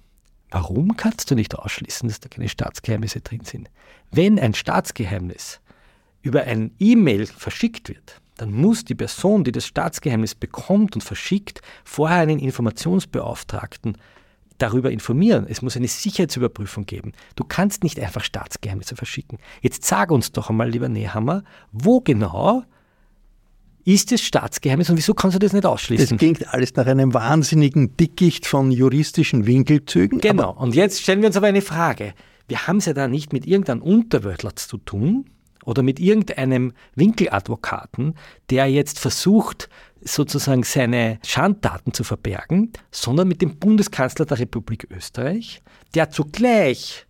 Warum 0.53 0.95
kannst 0.95 1.31
du 1.31 1.35
nicht 1.35 1.57
ausschließen, 1.57 2.07
dass 2.07 2.19
da 2.19 2.29
keine 2.29 2.47
Staatsgeheimnisse 2.47 3.21
drin 3.21 3.43
sind? 3.43 3.71
Wenn 4.11 4.37
ein 4.37 4.53
Staatsgeheimnis 4.53 5.59
über 6.21 6.43
ein 6.43 6.75
E-Mail 6.77 7.25
verschickt 7.25 7.89
wird, 7.89 8.21
dann 8.37 8.51
muss 8.51 8.85
die 8.85 8.93
Person, 8.93 9.43
die 9.43 9.51
das 9.51 9.65
Staatsgeheimnis 9.65 10.35
bekommt 10.35 10.93
und 10.93 11.01
verschickt, 11.01 11.61
vorher 11.83 12.19
einen 12.19 12.37
Informationsbeauftragten 12.37 13.97
darüber 14.59 14.91
informieren. 14.91 15.47
Es 15.49 15.63
muss 15.63 15.75
eine 15.75 15.87
Sicherheitsüberprüfung 15.87 16.85
geben. 16.85 17.13
Du 17.35 17.45
kannst 17.45 17.81
nicht 17.81 17.99
einfach 17.99 18.23
Staatsgeheimnisse 18.23 18.95
verschicken. 18.95 19.39
Jetzt 19.61 19.85
sag 19.85 20.11
uns 20.11 20.33
doch 20.33 20.51
einmal, 20.51 20.69
lieber 20.69 20.87
Nehammer, 20.87 21.43
wo 21.71 21.99
genau 21.99 22.63
ist 23.85 24.11
es 24.11 24.21
Staatsgeheimnis 24.21 24.89
und 24.89 24.97
wieso 24.97 25.13
kannst 25.13 25.35
du 25.35 25.39
das 25.39 25.53
nicht 25.53 25.65
ausschließen? 25.65 26.09
Das 26.09 26.17
klingt 26.17 26.53
alles 26.53 26.75
nach 26.75 26.85
einem 26.85 27.13
wahnsinnigen 27.13 27.97
Dickicht 27.97 28.45
von 28.45 28.71
juristischen 28.71 29.45
Winkelzügen. 29.45 30.19
Genau. 30.19 30.51
Und 30.51 30.75
jetzt 30.75 31.01
stellen 31.01 31.21
wir 31.21 31.27
uns 31.27 31.37
aber 31.37 31.47
eine 31.47 31.61
Frage. 31.61 32.13
Wir 32.47 32.67
haben 32.67 32.77
es 32.77 32.85
ja 32.85 32.93
da 32.93 33.07
nicht 33.07 33.33
mit 33.33 33.45
irgendeinem 33.45 33.81
Unterwörtler 33.81 34.55
zu 34.55 34.77
tun 34.77 35.25
oder 35.65 35.83
mit 35.83 35.99
irgendeinem 35.99 36.73
Winkeladvokaten, 36.95 38.15
der 38.49 38.67
jetzt 38.67 38.99
versucht, 38.99 39.69
sozusagen 40.01 40.63
seine 40.63 41.19
Schandtaten 41.25 41.93
zu 41.93 42.03
verbergen, 42.03 42.71
sondern 42.91 43.27
mit 43.27 43.41
dem 43.41 43.57
Bundeskanzler 43.57 44.25
der 44.25 44.39
Republik 44.39 44.87
Österreich, 44.91 45.61
der 45.95 46.09
zugleich 46.09 47.05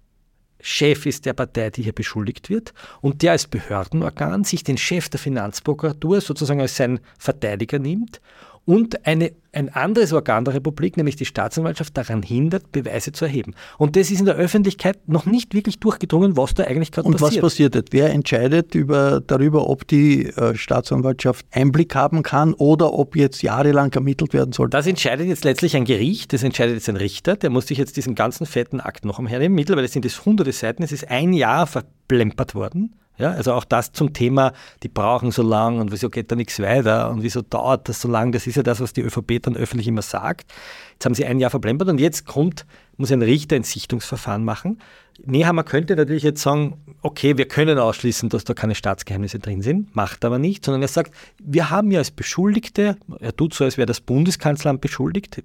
Chef 0.66 1.06
ist 1.06 1.26
der 1.26 1.34
Partei, 1.34 1.70
die 1.70 1.84
hier 1.84 1.94
beschuldigt 1.94 2.50
wird. 2.50 2.74
Und 3.02 3.22
der 3.22 3.34
als 3.34 3.48
Behördenorgan 3.48 4.46
sich 4.46 4.64
den 4.64 4.78
Chef 4.78 5.10
der 5.10 5.20
Finanzprokuratur 5.20 6.22
sozusagen 6.22 6.62
als 6.62 6.78
seinen 6.78 7.02
Verteidiger 7.20 7.80
nimmt 7.80 8.22
und 8.66 9.06
eine, 9.06 9.32
ein 9.52 9.70
anderes 9.70 10.14
Organ 10.14 10.46
der 10.46 10.54
Republik, 10.54 10.96
nämlich 10.96 11.16
die 11.16 11.26
Staatsanwaltschaft, 11.26 11.98
daran 11.98 12.24
hindert, 12.24 12.72
Beweise 12.72 13.12
zu 13.12 13.26
erheben. 13.26 13.56
Und 13.78 13.96
das 13.96 14.10
ist 14.10 14.20
in 14.20 14.26
der 14.26 14.36
Öffentlichkeit 14.36 15.08
noch 15.08 15.26
nicht 15.26 15.54
wirklich 15.54 15.80
durchgedrungen, 15.80 16.38
was 16.38 16.54
da 16.54 16.64
eigentlich 16.64 16.92
gerade 16.92 17.10
passiert. 17.10 17.22
Und 17.22 17.36
was 17.36 17.42
passiert 17.42 17.76
jetzt? 17.76 17.92
Wer 17.92 18.12
entscheidet 18.12 18.74
über, 18.74 19.22
darüber, 19.26 19.70
ob 19.70 19.88
die 19.88 20.28
äh, 20.28 20.56
Staatsanwaltschaft 20.56 21.46
Einblick 21.52 21.94
haben 21.94 22.24
kann 22.24 22.54
oder 22.54 22.94
ob 22.94 23.16
jetzt 23.16 23.44
jahrelang 23.44 23.92
ermittelt 23.92 24.34
werden 24.34 24.54
soll? 24.54 24.70
Das 24.70 24.88
entscheidet 24.88 25.28
jetzt 25.28 25.44
letztlich 25.44 25.76
ein 25.76 25.86
Gericht, 25.86 26.32
das 26.32 26.44
entscheidet 26.44 26.76
jetzt 26.76 26.90
ein 26.90 26.98
Richter, 26.98 27.36
der 27.36 27.50
muss 27.50 27.68
sich 27.68 27.78
jetzt 27.78 27.98
diesen 27.98 28.16
ganzen 28.16 28.46
fetten 28.46 28.80
Akt 28.80 29.04
noch 29.04 29.20
umhernehmen. 29.20 29.56
Mittlerweile 29.56 29.88
sind 29.90 30.06
es 30.06 30.26
hunderte 30.26 30.54
Seiten, 30.54 30.84
es 30.84 30.92
ist 30.94 31.10
ein 31.10 31.34
Jahr 31.34 31.68
verplempert 31.68 32.56
worden. 32.56 32.96
Ja, 33.18 33.32
also 33.32 33.54
auch 33.54 33.64
das 33.64 33.92
zum 33.92 34.14
Thema, 34.14 34.54
die 34.82 34.90
brauchen 34.90 35.32
so 35.32 35.44
lang 35.44 35.80
und 35.80 35.92
wieso 35.92 36.10
geht 36.10 36.32
da 36.32 36.36
nichts 36.36 36.60
weiter 36.60 37.12
und 37.12 37.22
wieso 37.22 37.44
dauert 37.44 37.88
das 37.88 38.02
so 38.02 38.08
lang, 38.08 38.32
das 38.32 38.48
ist 38.48 38.56
ja 38.56 38.64
das, 38.64 38.80
was 38.80 38.92
die 38.92 39.02
ÖVP 39.02 39.40
dann 39.42 39.56
öffentlich 39.56 39.88
immer 39.88 40.02
sagt. 40.02 40.52
Jetzt 40.94 41.06
haben 41.06 41.14
sie 41.14 41.26
ein 41.26 41.40
Jahr 41.40 41.52
verplempert 41.52 41.90
und 41.90 42.00
jetzt 42.00 42.26
kommt, 42.26 42.66
muss 42.98 43.12
ein 43.12 43.22
Richter 43.22 43.56
ein 43.56 43.64
Sichtungsverfahren 43.64 44.44
machen. 44.44 44.80
Nehammer 45.24 45.64
könnte 45.64 45.96
natürlich 45.96 46.24
jetzt 46.24 46.42
sagen, 46.42 46.82
okay, 47.04 47.38
wir 47.38 47.48
können 47.48 47.78
ausschließen, 47.78 48.30
dass 48.30 48.46
da 48.46 48.56
keine 48.56 48.74
Staatsgeheimnisse 48.74 49.38
drin 49.38 49.62
sind, 49.62 49.96
macht 49.96 50.26
aber 50.26 50.40
nicht, 50.40 50.66
sondern 50.66 50.82
er 50.82 50.88
sagt, 50.88 51.14
wir 51.40 51.70
haben 51.70 51.92
ja 51.92 52.00
als 52.00 52.10
Beschuldigte, 52.10 52.98
er 53.20 53.36
tut 53.36 53.54
so, 53.54 53.64
als 53.64 53.78
wäre 53.78 53.86
das 53.86 54.02
Bundeskanzleramt 54.02 54.82
beschuldigt, 54.82 55.44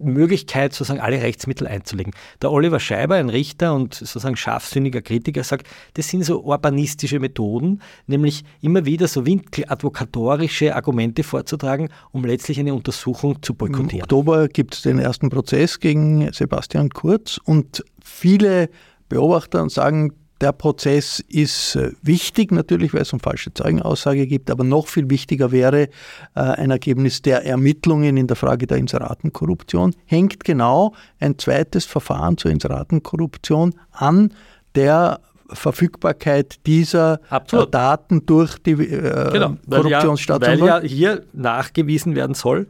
Möglichkeit, 0.00 0.72
sozusagen 0.72 1.00
alle 1.00 1.22
Rechtsmittel 1.22 1.66
einzulegen. 1.66 2.12
Der 2.42 2.50
Oliver 2.50 2.80
Scheiber, 2.80 3.16
ein 3.16 3.28
Richter 3.28 3.74
und 3.74 3.94
sozusagen 3.94 4.36
scharfsinniger 4.36 5.02
Kritiker, 5.02 5.44
sagt, 5.44 5.68
das 5.94 6.08
sind 6.08 6.24
so 6.24 6.42
urbanistische 6.42 7.20
Methoden, 7.20 7.80
nämlich 8.06 8.44
immer 8.60 8.84
wieder 8.84 9.08
so 9.08 9.26
winkeladvokatorische 9.26 10.74
Argumente 10.74 11.22
vorzutragen, 11.22 11.88
um 12.12 12.24
letztlich 12.24 12.58
eine 12.58 12.74
Untersuchung 12.74 13.42
zu 13.42 13.54
boykottieren. 13.54 13.98
Im 13.98 14.02
Oktober 14.02 14.48
gibt 14.48 14.74
es 14.74 14.82
den 14.82 14.98
ersten 14.98 15.28
Prozess 15.28 15.78
gegen 15.78 16.32
Sebastian 16.32 16.90
Kurz 16.90 17.38
und 17.44 17.84
viele 18.02 18.70
Beobachter 19.08 19.68
sagen, 19.68 20.12
der 20.40 20.52
Prozess 20.52 21.20
ist 21.28 21.76
äh, 21.76 21.92
wichtig 22.02 22.50
natürlich, 22.52 22.94
weil 22.94 23.02
es 23.02 23.12
um 23.12 23.20
falsche 23.20 23.52
Zeugenaussage 23.52 24.26
gibt, 24.26 24.50
aber 24.50 24.64
noch 24.64 24.86
viel 24.86 25.10
wichtiger 25.10 25.52
wäre 25.52 25.82
äh, 25.82 25.88
ein 26.34 26.70
Ergebnis 26.70 27.22
der 27.22 27.44
Ermittlungen 27.44 28.16
in 28.16 28.26
der 28.26 28.36
Frage 28.36 28.66
der 28.66 28.78
Inseratenkorruption. 28.78 29.94
Hängt 30.06 30.44
genau 30.44 30.94
ein 31.18 31.38
zweites 31.38 31.84
Verfahren 31.84 32.38
zur 32.38 32.50
Inseratenkorruption 32.50 33.74
an 33.92 34.32
der 34.74 35.20
Verfügbarkeit 35.52 36.64
dieser 36.66 37.14
äh, 37.14 37.18
Absolut. 37.30 37.74
Daten 37.74 38.24
durch 38.24 38.56
die 38.58 38.72
äh, 38.72 39.32
genau, 39.32 39.56
Korruptionsstaatsanwalt? 39.68 40.60
Weil 40.60 40.68
ja 40.68 40.80
hier 40.80 41.22
nachgewiesen 41.32 42.14
werden 42.14 42.34
soll 42.34 42.68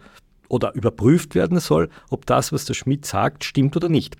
oder 0.48 0.74
überprüft 0.74 1.36
werden 1.36 1.60
soll, 1.60 1.88
ob 2.08 2.26
das, 2.26 2.52
was 2.52 2.64
der 2.64 2.74
Schmidt 2.74 3.06
sagt, 3.06 3.44
stimmt 3.44 3.76
oder 3.76 3.88
nicht 3.88 4.16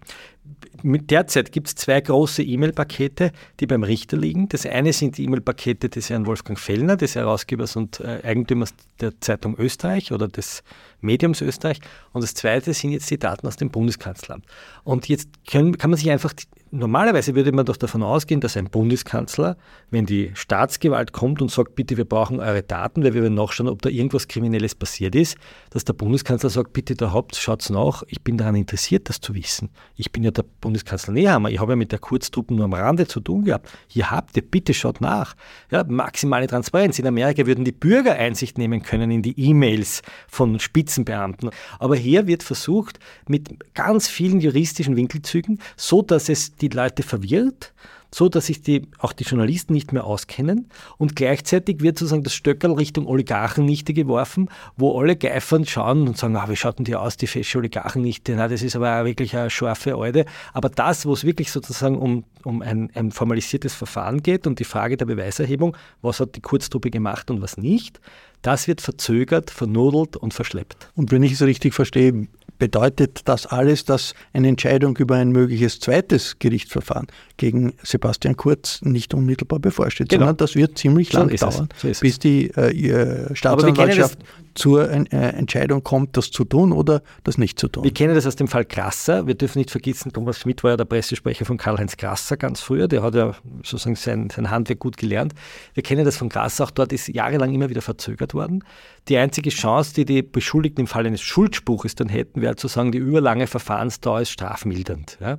derzeit 0.83 1.53
gibt 1.53 1.69
es 1.69 1.75
zwei 1.75 2.01
große 2.01 2.43
E-Mail-Pakete, 2.43 3.33
die 3.59 3.67
beim 3.67 3.83
Richter 3.83 4.17
liegen. 4.17 4.49
Das 4.49 4.67
eine 4.67 4.93
sind 4.93 5.19
die 5.19 5.25
E-Mail-Pakete 5.25 5.89
des 5.89 6.11
Herrn 6.11 6.27
Wolfgang 6.27 6.59
Fellner, 6.59 6.97
des 6.97 7.15
Herausgebers 7.15 7.77
und 7.77 8.01
äh, 8.01 8.21
Eigentümers 8.25 8.75
der 9.01 9.21
Zeitung 9.21 9.57
Österreich 9.59 10.13
oder 10.13 10.29
des 10.29 10.63
Mediums 11.01 11.41
Österreich. 11.41 11.81
Und 12.13 12.23
das 12.23 12.35
zweite 12.35 12.73
sind 12.75 12.93
jetzt 12.93 13.11
die 13.11 13.19
Daten 13.19 13.47
aus 13.47 13.57
dem 13.57 13.71
Bundeskanzleramt. 13.71 14.45
Und 14.85 15.09
jetzt 15.09 15.29
können, 15.51 15.77
kann 15.77 15.91
man 15.91 15.99
sich 15.99 16.11
einfach, 16.11 16.33
normalerweise 16.71 17.35
würde 17.35 17.53
man 17.53 17.67
doch 17.67 17.77
davon 17.77 18.03
ausgehen, 18.03 18.41
dass 18.41 18.57
ein 18.57 18.71
Bundeskanzler, 18.71 19.57
wenn 19.91 20.07
die 20.07 20.31
Staatsgewalt 20.35 21.13
kommt 21.13 21.43
und 21.43 21.51
sagt, 21.51 21.75
bitte, 21.75 21.97
wir 21.97 22.05
brauchen 22.05 22.41
eure 22.41 22.63
Daten, 22.63 23.03
weil 23.03 23.15
wir 23.15 23.23
wollen 23.23 23.35
nachschauen, 23.35 23.69
ob 23.69 23.83
da 23.83 23.89
irgendwas 23.89 24.29
Kriminelles 24.29 24.75
passiert 24.75 25.15
ist, 25.15 25.37
dass 25.71 25.85
der 25.85 25.95
Bundeskanzler 25.95 26.51
sagt, 26.51 26.73
bitte, 26.73 26.95
der 26.95 27.13
Haupt, 27.13 27.37
schaut's 27.37 27.71
nach, 27.71 28.03
ich 28.07 28.23
bin 28.23 28.37
daran 28.37 28.55
interessiert, 28.55 29.09
das 29.09 29.21
zu 29.21 29.35
wissen. 29.35 29.71
Ich 29.97 30.13
bin 30.13 30.23
ja 30.23 30.31
der 30.31 30.45
Bundeskanzler 30.61 31.13
Nehammer, 31.13 31.51
ich 31.51 31.61
habe 31.61 31.73
ja 31.73 31.77
mit 31.77 31.93
der 31.93 31.99
Kurztruppen 31.99 32.57
nur 32.57 32.67
am 32.67 32.75
Rande 32.75 33.07
zu 33.07 33.21
tun 33.21 33.45
gehabt. 33.45 33.71
Hier 33.89 34.11
habt 34.11 34.37
ihr, 34.37 34.43
bitte 34.43 34.73
schaut 34.75 35.01
nach. 35.01 35.35
Ja, 35.71 35.85
maximale 35.85 36.47
Transparenz. 36.47 36.99
In 36.99 37.07
Amerika 37.07 37.47
würden 37.47 37.65
die 37.65 37.73
Bürger 37.73 38.15
Einsicht 38.15 38.59
nehmen 38.59 38.83
können 38.83 39.11
in 39.11 39.23
die 39.23 39.39
E-Mails 39.39 40.03
von 40.29 40.61
Spitzenbeamten. 40.61 41.51
Aber 41.79 41.97
hier 41.97 42.27
wird 42.27 42.43
versucht, 42.43 43.01
mit 43.27 43.75
ganz 43.75 44.09
vielen 44.09 44.41
juristischen 44.41 44.97
Winkelzügen, 44.97 45.59
so 45.77 46.03
dass 46.03 46.29
es 46.29 46.55
die 46.61 46.69
Leute 46.69 47.03
verwirrt, 47.03 47.73
so 48.13 48.29
dass 48.29 48.47
sich 48.47 48.63
die, 48.63 48.89
auch 48.99 49.13
die 49.13 49.25
Journalisten 49.25 49.73
nicht 49.73 49.93
mehr 49.93 50.05
auskennen 50.05 50.69
und 50.99 51.15
gleichzeitig 51.17 51.81
wird 51.81 51.99
sozusagen 51.99 52.25
das 52.25 52.35
Stöckerl 52.35 52.73
Richtung 52.73 53.07
Oligarchennichte 53.07 53.93
geworfen, 53.95 54.49
wo 54.77 54.99
alle 54.99 55.17
geifern 55.17 55.65
schauen 55.65 56.09
und 56.09 56.19
sagen, 56.19 56.37
ah, 56.37 56.49
wie 56.49 56.57
schaut 56.57 56.79
denn 56.79 56.85
die 56.85 56.97
aus, 56.97 57.17
die 57.17 57.27
fesche 57.27 57.59
Oligarchennichte, 57.59 58.35
na, 58.35 58.49
das 58.49 58.63
ist 58.63 58.77
aber 58.77 59.05
wirklich 59.05 59.37
eine 59.37 59.51
scharfe 59.51 59.95
Alte. 59.95 60.25
Aber 60.53 60.69
das, 60.69 61.07
wo 61.07 61.13
es 61.13 61.25
wirklich 61.25 61.53
sozusagen 61.53 61.99
um, 61.99 62.25
um 62.45 62.63
ein, 62.63 62.91
ein 62.95 63.13
formalisiertes 63.13 63.75
Verfahren 63.75 64.23
geht 64.23 64.47
und 64.47 64.59
die 64.59 64.65
Frage 64.65 64.97
der 64.97 65.07
Beweiserhebung, 65.07 65.77
was 66.03 66.21
hat 66.21 66.35
die 66.35 66.41
Kurztruppe 66.41 66.91
gemacht 66.91 67.31
und 67.31 67.41
was 67.43 67.57
nicht, 67.57 68.01
das 68.43 68.69
wird 68.69 68.81
verzögert, 68.81 69.51
vernudelt 69.51 70.17
und 70.17 70.33
verschleppt. 70.33 70.91
Und 70.97 71.13
wenn 71.13 71.23
ich 71.23 71.33
es 71.33 71.43
richtig 71.43 71.75
verstehe, 71.75 72.27
bedeutet 72.61 73.23
das 73.25 73.47
alles, 73.47 73.85
dass 73.85 74.15
eine 74.33 74.47
Entscheidung 74.47 74.97
über 74.99 75.17
ein 75.17 75.31
mögliches 75.33 75.81
zweites 75.81 76.39
Gerichtsverfahren 76.39 77.09
gegen 77.39 77.73
Sebastian 77.83 78.37
Kurz 78.37 78.81
nicht 78.83 79.13
unmittelbar 79.15 79.59
bevorsteht, 79.59 80.11
genau. 80.11 80.21
sondern 80.21 80.37
das 80.37 80.55
wird 80.55 80.79
ziemlich 80.79 81.13
lang 81.13 81.37
so 81.37 81.49
dauern, 81.49 81.69
so 81.77 81.89
bis 82.01 82.21
die 82.21 82.51
äh, 82.51 83.35
Staatsanwaltschaft 83.35 84.19
zur 84.55 84.91
äh, 84.91 85.05
Entscheidung 85.11 85.83
kommt, 85.83 86.17
das 86.17 86.31
zu 86.31 86.45
tun 86.45 86.73
oder 86.73 87.03
das 87.25 87.39
nicht 87.39 87.59
zu 87.59 87.69
tun. 87.69 87.85
Wir 87.85 87.93
kennen 87.93 88.15
das 88.15 88.27
aus 88.27 88.37
dem 88.37 88.49
Fall 88.49 88.65
Grasser. 88.65 89.27
Wir 89.27 89.35
dürfen 89.35 89.59
nicht 89.59 89.71
vergessen, 89.71 90.13
Thomas 90.13 90.39
Schmidt 90.41 90.63
war 90.65 90.73
ja 90.73 90.77
der 90.77 90.85
Pressesprecher 90.85 91.45
von 91.45 91.57
Karl-Heinz 91.57 91.97
Grasser 91.97 92.37
ganz 92.37 92.61
früher. 92.61 92.89
Der 92.89 93.03
hat 93.03 93.15
ja 93.15 93.35
sozusagen 93.63 93.97
sein, 93.97 94.31
sein 94.31 94.51
Handwerk 94.51 94.79
gut 94.79 94.97
gelernt. 94.97 95.35
Wir 95.75 95.83
kennen 95.83 96.05
das 96.05 96.17
von 96.17 96.29
Grasser. 96.29 96.65
Auch 96.65 96.71
dort 96.71 96.93
ist 96.93 97.09
jahrelang 97.09 97.53
immer 97.53 97.69
wieder 97.69 97.83
verzögert 97.83 98.35
worden. 98.35 98.65
Die 99.09 99.17
einzige 99.17 99.51
Chance, 99.51 99.95
die 99.95 100.05
die 100.05 100.23
Beschuldigten 100.23 100.83
im 100.83 100.87
Fall 100.87 101.07
eines 101.07 101.21
Schuldspruches 101.21 101.95
dann 101.95 102.09
hätten, 102.09 102.41
wäre 102.41 102.57
zu 102.57 102.69
sagen, 102.69 102.93
die 102.93 102.99
überlange 102.99 103.47
Verfahrensdauer 103.47 104.21
ist 104.21 104.31
strafmildernd. 104.31 105.19
Ja. 105.21 105.39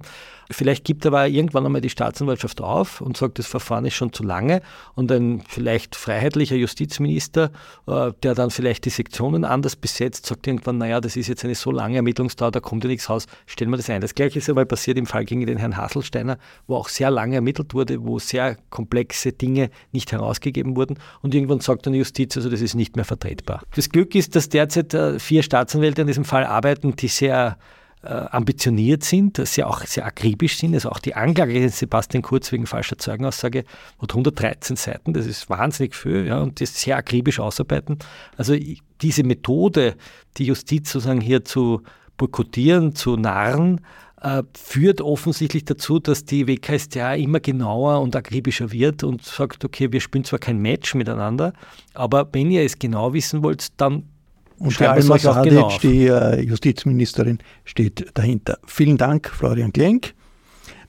Vielleicht 0.51 0.83
gibt 0.83 1.05
aber 1.05 1.27
irgendwann 1.27 1.65
einmal 1.65 1.81
die 1.81 1.89
Staatsanwaltschaft 1.89 2.61
auf 2.61 3.01
und 3.01 3.15
sagt, 3.15 3.39
das 3.39 3.47
Verfahren 3.47 3.85
ist 3.85 3.93
schon 3.93 4.11
zu 4.11 4.23
lange 4.23 4.61
und 4.95 5.11
ein 5.11 5.43
vielleicht 5.47 5.95
freiheitlicher 5.95 6.55
Justizminister, 6.55 7.51
äh, 7.87 8.11
der 8.23 8.35
dann 8.35 8.51
vielleicht 8.51 8.85
die 8.85 8.89
Sektionen 9.01 9.45
anders 9.45 9.75
besetzt, 9.75 10.27
sagt 10.27 10.45
irgendwann, 10.45 10.77
naja, 10.77 11.01
das 11.01 11.15
ist 11.15 11.27
jetzt 11.27 11.43
eine 11.43 11.55
so 11.55 11.71
lange 11.71 11.95
Ermittlungsdauer, 11.95 12.51
da 12.51 12.59
kommt 12.59 12.83
ja 12.83 12.87
nichts 12.87 13.09
raus, 13.09 13.25
stellen 13.47 13.71
wir 13.71 13.77
das 13.77 13.89
ein. 13.89 13.99
Das 13.99 14.13
gleiche 14.13 14.37
ist 14.37 14.47
einmal 14.47 14.67
passiert 14.67 14.97
im 14.97 15.07
Fall 15.07 15.25
gegen 15.25 15.43
den 15.47 15.57
Herrn 15.57 15.75
Hasselsteiner, 15.75 16.37
wo 16.67 16.75
auch 16.75 16.87
sehr 16.87 17.09
lange 17.09 17.35
ermittelt 17.35 17.73
wurde, 17.73 18.05
wo 18.05 18.19
sehr 18.19 18.57
komplexe 18.69 19.31
Dinge 19.31 19.71
nicht 19.91 20.11
herausgegeben 20.11 20.75
wurden 20.75 20.99
und 21.21 21.33
irgendwann 21.33 21.61
sagt 21.61 21.87
dann 21.87 21.93
die 21.93 21.99
Justiz, 21.99 22.37
also 22.37 22.49
das 22.49 22.61
ist 22.61 22.75
nicht 22.75 22.95
mehr 22.95 23.05
vertretbar. 23.05 23.63
Das 23.75 23.89
Glück 23.89 24.13
ist, 24.13 24.35
dass 24.35 24.49
derzeit 24.49 24.93
äh, 24.93 25.17
vier 25.17 25.41
Staatsanwälte 25.41 26.01
an 26.01 26.07
diesem 26.07 26.25
Fall 26.25 26.45
arbeiten, 26.45 26.95
die 26.95 27.07
sehr 27.07 27.57
ambitioniert 28.03 29.03
sind, 29.03 29.37
sehr 29.45 29.69
auch 29.69 29.85
sehr 29.85 30.05
akribisch 30.05 30.57
sind. 30.57 30.73
Also 30.73 30.89
auch 30.89 30.99
die 30.99 31.13
Anklage 31.13 31.53
gegen 31.53 31.69
Sebastian 31.69 32.23
Kurz 32.23 32.51
wegen 32.51 32.65
falscher 32.65 32.97
Zeugenaussage 32.97 33.63
hat 34.01 34.11
113 34.11 34.75
Seiten, 34.75 35.13
das 35.13 35.27
ist 35.27 35.49
wahnsinnig 35.49 35.95
viel, 35.95 36.25
ja, 36.25 36.39
und 36.39 36.59
das 36.61 36.81
sehr 36.81 36.97
akribisch 36.97 37.39
ausarbeiten. 37.39 37.99
Also 38.37 38.55
diese 39.01 39.23
Methode, 39.23 39.95
die 40.37 40.45
Justiz 40.45 40.91
sozusagen 40.91 41.21
hier 41.21 41.45
zu 41.45 41.83
boykottieren, 42.17 42.95
zu 42.95 43.17
narren, 43.17 43.81
äh, 44.21 44.43
führt 44.55 45.01
offensichtlich 45.01 45.65
dazu, 45.65 45.99
dass 45.99 46.25
die 46.25 46.47
WKStA 46.47 47.15
immer 47.15 47.39
genauer 47.39 48.01
und 48.01 48.15
akribischer 48.15 48.71
wird 48.71 49.03
und 49.03 49.23
sagt, 49.23 49.65
okay, 49.65 49.91
wir 49.91 49.99
spielen 49.99 50.23
zwar 50.23 50.39
kein 50.39 50.59
Match 50.59 50.93
miteinander, 50.95 51.53
aber 51.93 52.29
wenn 52.31 52.51
ihr 52.51 52.63
es 52.63 52.77
genau 52.77 53.13
wissen 53.13 53.43
wollt, 53.43 53.79
dann 53.81 54.03
und 54.61 54.79
die 54.79 54.85
Alma 54.85 55.17
Sadic, 55.17 55.51
genau 55.51 55.77
die 55.81 56.07
äh, 56.07 56.41
Justizministerin, 56.41 57.39
steht 57.65 58.11
dahinter. 58.13 58.59
Vielen 58.65 58.97
Dank, 58.97 59.29
Florian 59.29 59.73
Klenk. 59.73 60.13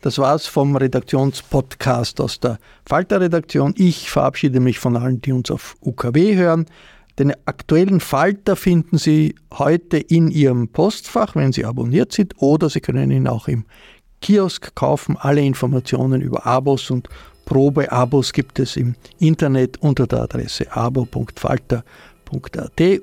Das 0.02 0.18
war's 0.18 0.46
vom 0.46 0.76
Redaktionspodcast 0.76 2.20
aus 2.20 2.40
der 2.40 2.58
Falter-Redaktion. 2.86 3.72
Ich 3.76 4.10
verabschiede 4.10 4.60
mich 4.60 4.78
von 4.78 4.96
allen, 4.96 5.20
die 5.20 5.32
uns 5.32 5.50
auf 5.50 5.76
UKW 5.80 6.34
hören. 6.34 6.66
Den 7.18 7.32
aktuellen 7.46 8.00
Falter 8.00 8.56
finden 8.56 8.98
Sie 8.98 9.36
heute 9.52 9.98
in 9.98 10.28
Ihrem 10.28 10.68
Postfach, 10.68 11.36
wenn 11.36 11.52
Sie 11.52 11.64
abonniert 11.64 12.12
sind, 12.12 12.34
oder 12.38 12.68
Sie 12.68 12.80
können 12.80 13.10
ihn 13.10 13.28
auch 13.28 13.48
im 13.48 13.64
Kiosk 14.20 14.74
kaufen. 14.74 15.16
Alle 15.18 15.42
Informationen 15.42 16.20
über 16.20 16.46
Abos 16.46 16.90
und 16.90 17.08
Probeabos 17.44 18.32
gibt 18.32 18.58
es 18.58 18.76
im 18.76 18.94
Internet 19.18 19.80
unter 19.82 20.06
der 20.06 20.22
Adresse 20.22 20.66
abo.falter.com 20.72 21.82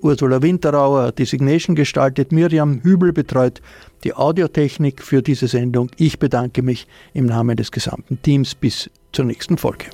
Ursula 0.01 0.41
Winterauer 0.41 1.11
Designation 1.11 1.75
gestaltet, 1.75 2.31
Miriam 2.31 2.81
Hübel 2.83 3.13
betreut 3.13 3.61
die 4.03 4.13
Audiotechnik 4.13 5.01
für 5.01 5.21
diese 5.21 5.47
Sendung. 5.47 5.89
Ich 5.97 6.19
bedanke 6.19 6.61
mich 6.61 6.87
im 7.13 7.25
Namen 7.25 7.55
des 7.57 7.71
gesamten 7.71 8.21
Teams 8.21 8.55
bis 8.55 8.89
zur 9.11 9.25
nächsten 9.25 9.57
Folge. 9.57 9.85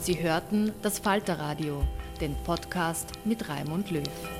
Sie 0.00 0.20
hörten 0.20 0.72
das 0.82 0.98
Falterradio, 0.98 1.82
den 2.20 2.34
Podcast 2.44 3.12
mit 3.24 3.48
Raimund 3.48 3.90
Löw. 3.90 4.39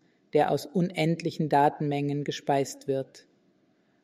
Der 0.33 0.51
aus 0.51 0.65
unendlichen 0.65 1.49
Datenmengen 1.49 2.23
gespeist 2.23 2.87
wird, 2.87 3.27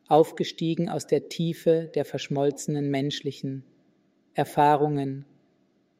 aufgestiegen 0.08 0.90
aus 0.90 1.08
der 1.08 1.30
Tiefe 1.30 1.90
der 1.94 2.06
verschmolzenen 2.06 2.90
menschlichen 2.90 3.64
Erfahrungen. 4.34 5.26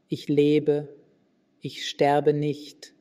Ich 0.08 0.28
lebe, 0.28 0.96
ich 1.62 1.88
sterbe 1.88 2.34
nicht. 2.34 2.94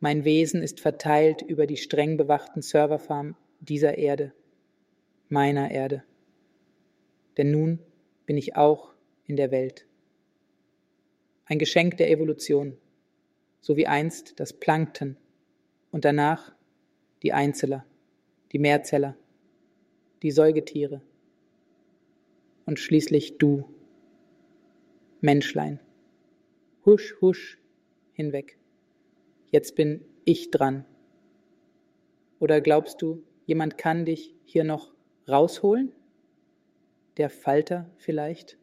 Mein 0.00 0.24
Wesen 0.24 0.62
ist 0.62 0.80
verteilt 0.80 1.42
über 1.42 1.66
die 1.66 1.76
streng 1.76 2.16
bewachten 2.16 2.62
Serverfarm 2.62 3.36
dieser 3.60 3.98
Erde, 3.98 4.32
meiner 5.28 5.70
Erde. 5.70 6.04
Denn 7.36 7.50
nun 7.50 7.80
bin 8.26 8.36
ich 8.36 8.56
auch 8.56 8.92
in 9.26 9.36
der 9.36 9.50
Welt. 9.50 9.86
Ein 11.46 11.58
Geschenk 11.58 11.96
der 11.96 12.10
Evolution, 12.10 12.76
so 13.60 13.76
wie 13.76 13.86
einst 13.86 14.38
das 14.38 14.52
Plankton 14.52 15.16
und 15.90 16.04
danach 16.04 16.54
die 17.22 17.32
Einzeller, 17.32 17.84
die 18.52 18.58
Mehrzeller, 18.58 19.16
die 20.22 20.30
Säugetiere 20.30 21.02
und 22.66 22.78
schließlich 22.78 23.38
du, 23.38 23.64
Menschlein. 25.20 25.80
Husch, 26.84 27.16
husch, 27.20 27.58
hinweg. 28.12 28.58
Jetzt 29.50 29.74
bin 29.74 30.04
ich 30.24 30.50
dran. 30.50 30.84
Oder 32.38 32.60
glaubst 32.60 33.02
du, 33.02 33.24
jemand 33.46 33.78
kann 33.78 34.04
dich 34.04 34.34
hier 34.44 34.64
noch 34.64 34.92
rausholen? 35.28 35.92
Der 37.16 37.30
Falter 37.30 37.90
vielleicht? 37.96 38.58